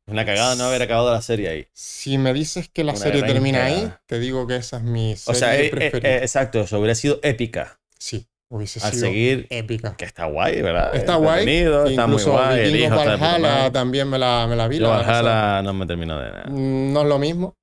[0.08, 1.68] Es una cagada no haber acabado la serie ahí.
[1.74, 5.14] Si me dices que la Una serie termina ahí, te digo que esa es mi
[5.14, 6.10] O serie sea, eh, eh, preferida.
[6.10, 7.80] eh, exacto, eso hubiera sido épica.
[7.98, 9.96] sí, hubiese Al sido seguir, épica.
[9.98, 10.96] que está guay, ¿verdad?
[10.96, 11.50] Está guay.
[11.50, 12.60] Está muy guay.
[12.62, 14.78] El hijo Valhalla también me la, me la vi.
[14.78, 16.46] Yo la Valhalla no me terminó de o nada.
[16.50, 17.56] mm, no es lo mismo.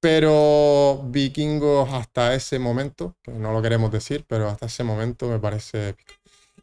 [0.00, 5.38] Pero Vikingos hasta ese momento, que no lo queremos decir, pero hasta ese momento me
[5.38, 6.14] parece épica.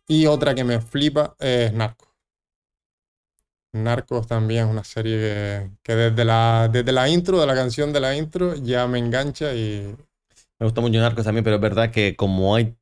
[0.07, 2.07] Y otra que me flipa es Narcos.
[3.73, 7.93] Narcos también es una serie que, que desde la, desde la intro, de la canción
[7.93, 9.95] de la intro, ya me engancha y
[10.59, 12.75] Me gusta mucho Narcos también, pero es verdad que como hay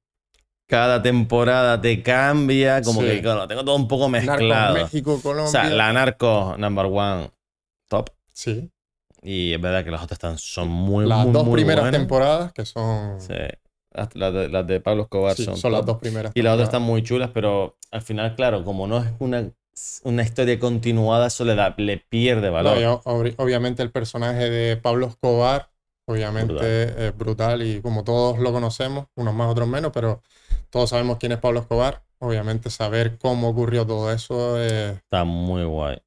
[0.67, 3.07] cada temporada te cambia, como Sí.
[3.07, 4.73] que claro, tengo todo un poco Narcos mezclado.
[4.75, 5.47] México, Colombia.
[5.47, 7.31] O sea, la Narcos number one
[7.89, 8.09] top.
[8.31, 8.71] Sí,
[9.25, 11.99] Y es verdad que las otras están, son muy, las muy, dos muy primeras buenas.
[11.99, 13.33] temporadas que son, Sí.
[14.13, 16.31] Las, de, las de Pablo Escobar sí, son, son las dos primeras.
[16.35, 19.49] Y las otras están muy chulas, pero al final, claro, como no es una,
[20.03, 22.77] una historia continuada, eso le, da, le pierde valor.
[22.77, 25.69] No, obviamente el personaje de Pablo Escobar,
[26.07, 26.67] obviamente Brutal.
[26.69, 30.21] es brutal y como todos lo conocemos, unos más, otros menos, pero
[30.69, 32.03] todos sabemos quién es Pablo Escobar.
[32.19, 35.97] Obviamente saber cómo ocurrió todo eso es- Está muy guay.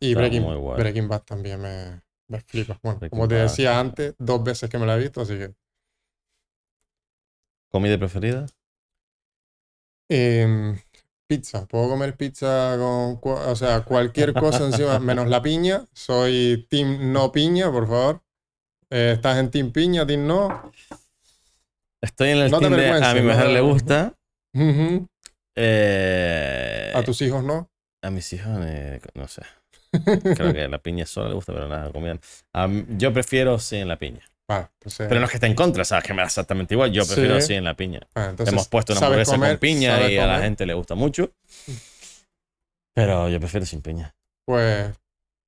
[0.00, 0.78] y Breaking, muy guay.
[0.80, 2.78] Breaking Bad también me, me flipa.
[2.82, 5.54] Bueno, como te decía antes, dos veces que me la he visto, así que
[7.70, 8.46] ¿Comida preferida?
[10.10, 10.78] Em,
[11.26, 15.84] pizza, puedo comer pizza con, o sea, cualquier cosa encima, menos la piña.
[15.92, 18.22] Soy team no piña, por favor.
[18.90, 20.72] Eh, ¿estás en team piña, team no?
[22.00, 24.14] Estoy en el No te team de a mi no mujer le gusta.
[25.54, 27.70] Eh, A tus hijos no.
[28.02, 29.42] a mis hijos, eh, no sé.
[29.90, 31.90] Creo que la piña sola le gusta, pero nada.
[32.52, 34.20] A mí- yo prefiero sí en la piña.
[34.48, 36.90] Vale, entonces, Pero no es que esté en contra, sabes que me da exactamente igual.
[36.90, 37.48] Yo prefiero Sí.
[37.48, 38.00] sí en la piña.
[38.14, 40.74] ah, entonces, Hemos puesto una hamburguesa comer, con piña y a la comer, gente le
[40.74, 41.32] gusta mucho.
[42.94, 44.14] Pero yo prefiero sin piña.
[44.46, 44.94] Pues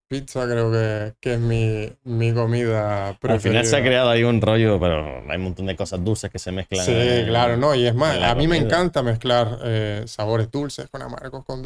[0.08, 3.34] pizza creo que, que es mi, mi comida preferida.
[3.34, 6.30] Al final se ha creado ahí un rollo, pero hay un montón de cosas dulces
[6.30, 6.84] que se mezclan.
[6.84, 8.74] Sí, en- claro, no, y es más, a mí me comida.
[8.76, 11.62] encanta mezclar eh, sabores dulces con amargos, con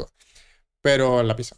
[0.85, 1.55] pero en la pizza.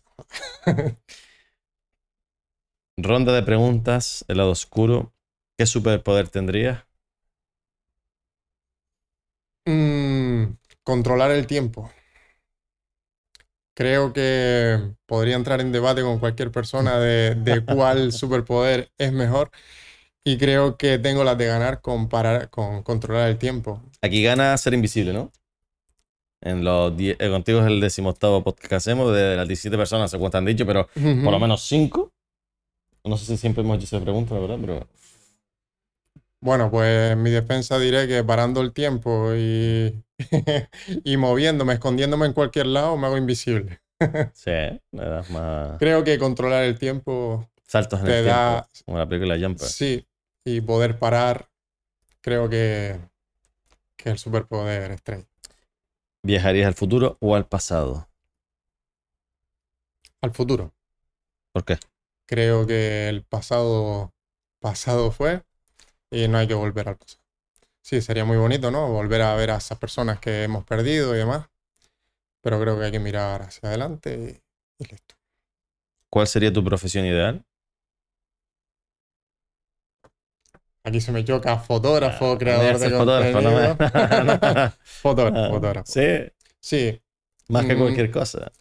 [2.97, 5.13] Ronda de preguntas, el lado oscuro.
[5.57, 6.85] ¿Qué superpoder tendrías?
[9.65, 11.91] Mm, controlar el tiempo.
[13.75, 19.51] Creo que podría entrar en debate con cualquier persona de, de cuál superpoder es mejor.
[20.23, 23.81] Y creo que tengo las de ganar con, parar, con controlar el tiempo.
[24.01, 25.33] Aquí gana ser invisible, ¿no?
[26.49, 30.13] En los die- eh, contigo es el decimoctavo podcast que hacemos, de las 17 personas,
[30.15, 32.11] cuántas han dicho, pero por lo menos 5.
[33.03, 34.87] No sé si siempre hemos hecho esa pregunta, la verdad, pero
[36.39, 40.03] Bueno, pues en mi defensa diré que parando el tiempo y,
[41.03, 43.79] y moviéndome, escondiéndome en cualquier lado, me hago invisible.
[44.33, 44.79] sí, le
[45.09, 49.07] das más Creo que controlar el tiempo, saltos en te el da- tiempo, como la
[49.09, 49.67] película Jumper.
[49.67, 50.05] sí,
[50.45, 51.49] y poder parar,
[52.21, 52.99] creo que,
[53.95, 55.25] que el superpoder estrella.
[56.23, 58.07] ¿Viajarías al futuro o al pasado?
[60.21, 60.73] Al futuro.
[61.51, 61.77] ¿Por qué?
[62.25, 64.13] Creo que el pasado,
[64.59, 65.43] pasado fue
[66.11, 67.23] y no hay que volver al pasado.
[67.81, 68.89] Sí, sería muy bonito, ¿no?
[68.91, 71.47] Volver a ver a esas personas que hemos perdido y demás.
[72.41, 74.41] Pero creo que hay que mirar hacia adelante
[74.79, 75.15] y, y listo.
[76.09, 77.45] ¿Cuál sería tu profesión ideal?
[80.87, 83.75] Aquí se me choca fotógrafo, Ah, creador de fotógrafo, no me-.
[84.83, 85.91] Fotógrafo, Ah, fotógrafo.
[85.91, 86.31] Sí,
[86.61, 87.01] Sí,
[87.49, 87.79] más que Mm.
[87.79, 88.51] cualquier cosa.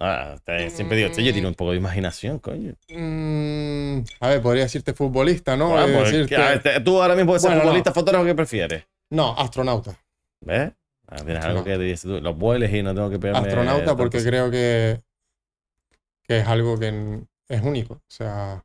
[0.00, 2.74] Ah, te- siempre digo, yo tiene un poco de imaginación, coño.
[2.88, 5.68] Mm, a ver, podría decirte futbolista, ¿no?
[5.70, 7.68] Bueno, Es pues, decirte- que, a ver, te- tú ahora mismo puedes ser Bueno, no.
[7.68, 8.84] futbolista, fotógrafo, ¿qué prefieres?
[9.10, 9.96] No, astronauta.
[10.40, 10.72] ¿Ves?
[11.06, 13.46] Ah, tienes algo que dices tú, los vueles y no tengo que pegarme.
[13.48, 15.00] Astronauta porque creo que,
[16.24, 17.94] que es algo que es único.
[17.94, 18.64] O sea,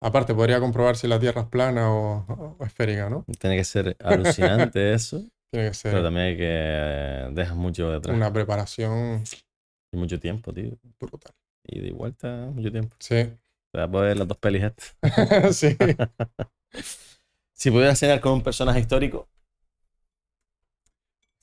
[0.00, 3.24] aparte podría comprobar si la Tierra es plana o, o esférica, ¿no?
[3.38, 7.90] Tiene que ser alucinante eso, Tiene que ser pero también hay que eh, dejas mucho
[7.90, 8.16] detrás.
[8.16, 9.22] una preparación
[9.92, 10.70] Y mucho tiempo, tío.
[11.00, 11.32] brutal.
[11.64, 12.94] Y de vuelta, mucho tiempo.
[12.98, 13.14] Sí,
[13.72, 14.96] Te vas a poder las dos pelis estas.
[15.56, 15.76] sí.
[17.52, 19.28] Si pudieras cenar con un personaje histórico,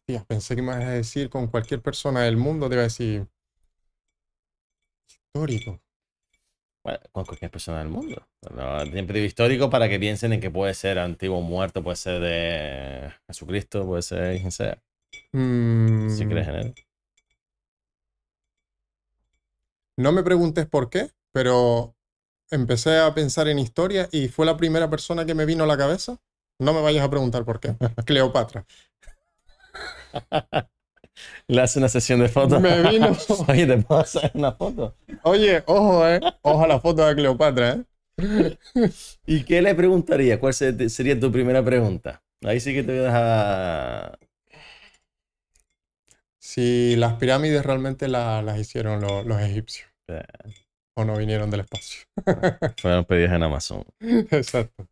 [0.07, 2.85] Tía, pensé que me ibas a decir con cualquier persona del mundo, te iba a
[2.85, 3.27] decir
[5.07, 5.79] histórico.
[6.85, 8.27] Bueno, con cualquier persona del mundo.
[8.93, 13.87] Digo histórico para que piensen en que puede ser antiguo muerto, puede ser de Jesucristo,
[13.87, 14.77] puede ser quien sea.
[15.33, 16.75] Mm, Si crees en él.
[19.97, 21.95] No me preguntes por qué, pero
[22.51, 25.77] empecé a pensar en historia y fue la primera persona que me vino a la
[25.77, 26.17] cabeza.
[26.59, 27.75] No me vayas a preguntar por qué.
[28.05, 28.63] Cleopatra.
[31.47, 32.61] Le hace una sesión de fotos.
[32.61, 33.11] Me vino.
[33.47, 34.95] Oye, ¿te puedo hacer una foto?
[35.25, 36.19] Oye, ojo, eh.
[36.43, 37.83] Ojo a la foto de Cleopatra,
[38.17, 38.57] eh.
[39.25, 40.39] ¿Y qué le preguntaría?
[40.39, 42.21] ¿Cuál se- sería tu primera pregunta?
[42.43, 44.19] Ahí sí que te voy a dejar.
[46.39, 49.89] Si las pirámides realmente la- las hicieron lo- los egipcios
[50.97, 52.03] o no vinieron del espacio.
[52.81, 53.83] Fueron pedidas en Amazon.
[53.99, 54.87] Exacto.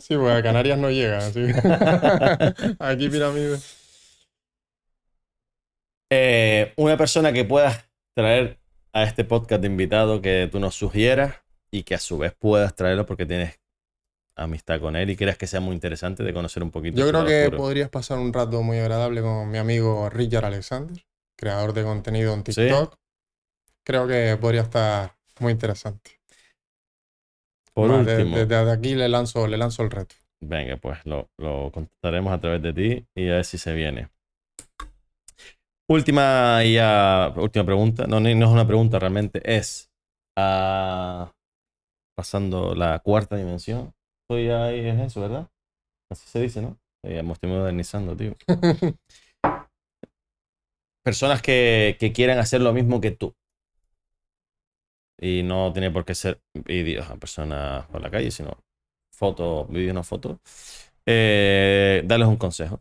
[0.00, 1.30] Sí, porque a Canarias no llega.
[1.32, 1.52] que-
[2.78, 3.78] Aquí pirámides.
[6.10, 7.84] Eh, una persona que puedas
[8.16, 8.58] traer
[8.92, 11.36] a este podcast de invitado que tú nos sugieras
[11.70, 13.58] y que a su vez puedas traerlo porque tienes
[14.36, 16.98] amistad con él y creas que sea muy interesante de conocer un poquito.
[16.98, 17.58] Yo creo que oscuro.
[17.58, 21.04] podrías pasar un rato muy agradable con mi amigo Richard Alexander,
[21.36, 22.52] creador de contenido en ¿Sí?
[22.54, 22.96] TikTok.
[23.84, 26.12] Creo que podría estar muy interesante.
[27.74, 30.14] Por Más, último, de- Desde aquí le lanzo, le lanzo el reto.
[30.40, 34.08] venga, pues lo, lo contactaremos a través de ti y a ver si se viene.
[35.92, 38.06] Última ya, última pregunta.
[38.06, 39.90] No, no es una pregunta realmente, es
[40.38, 41.30] ah,
[42.16, 43.92] pasando la cuarta dimensión.
[44.22, 45.50] Estoy ahí, es eso, ¿verdad?
[46.10, 46.78] Así se dice, ¿no?
[47.04, 48.34] Sí, ya me estoy modernizando, tío.
[51.04, 53.34] Personas que, que quieran hacer lo mismo que tú.
[55.20, 58.56] Y no tiene por qué ser vídeos a personas por la calle, sino
[59.14, 60.38] fotos, vídeos, no fotos.
[61.04, 62.80] Eh, darles un consejo.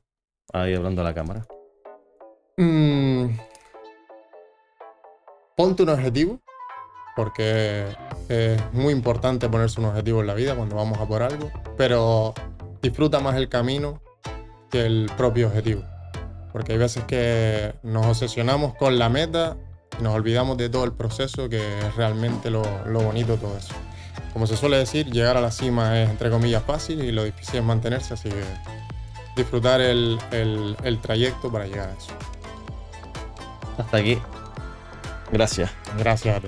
[0.54, 1.46] Ahí hablando a la cámara.
[2.58, 3.28] Mm,
[5.56, 6.40] ponte un objetivo,
[7.16, 7.86] porque
[8.30, 12.34] es muy importante ponerse un objetivo en la vida cuando vamos a por algo, pero
[12.82, 14.02] disfruta más el camino
[14.70, 15.84] que el propio objetivo.
[16.52, 19.56] Porque hay veces que nos obsesionamos con la meta
[20.00, 23.74] y nos olvidamos de todo el proceso, que es realmente lo, lo bonito todo eso.
[24.34, 27.60] Como se suele decir, llegar a la cima es entre comillas fácil y lo difícil
[27.60, 28.44] es mantenerse, así que
[29.36, 32.12] disfrutar el- el trayecto para llegar a eso.
[33.78, 34.18] Hasta aquí.
[35.32, 35.72] Gracias.
[35.98, 36.42] Gracias.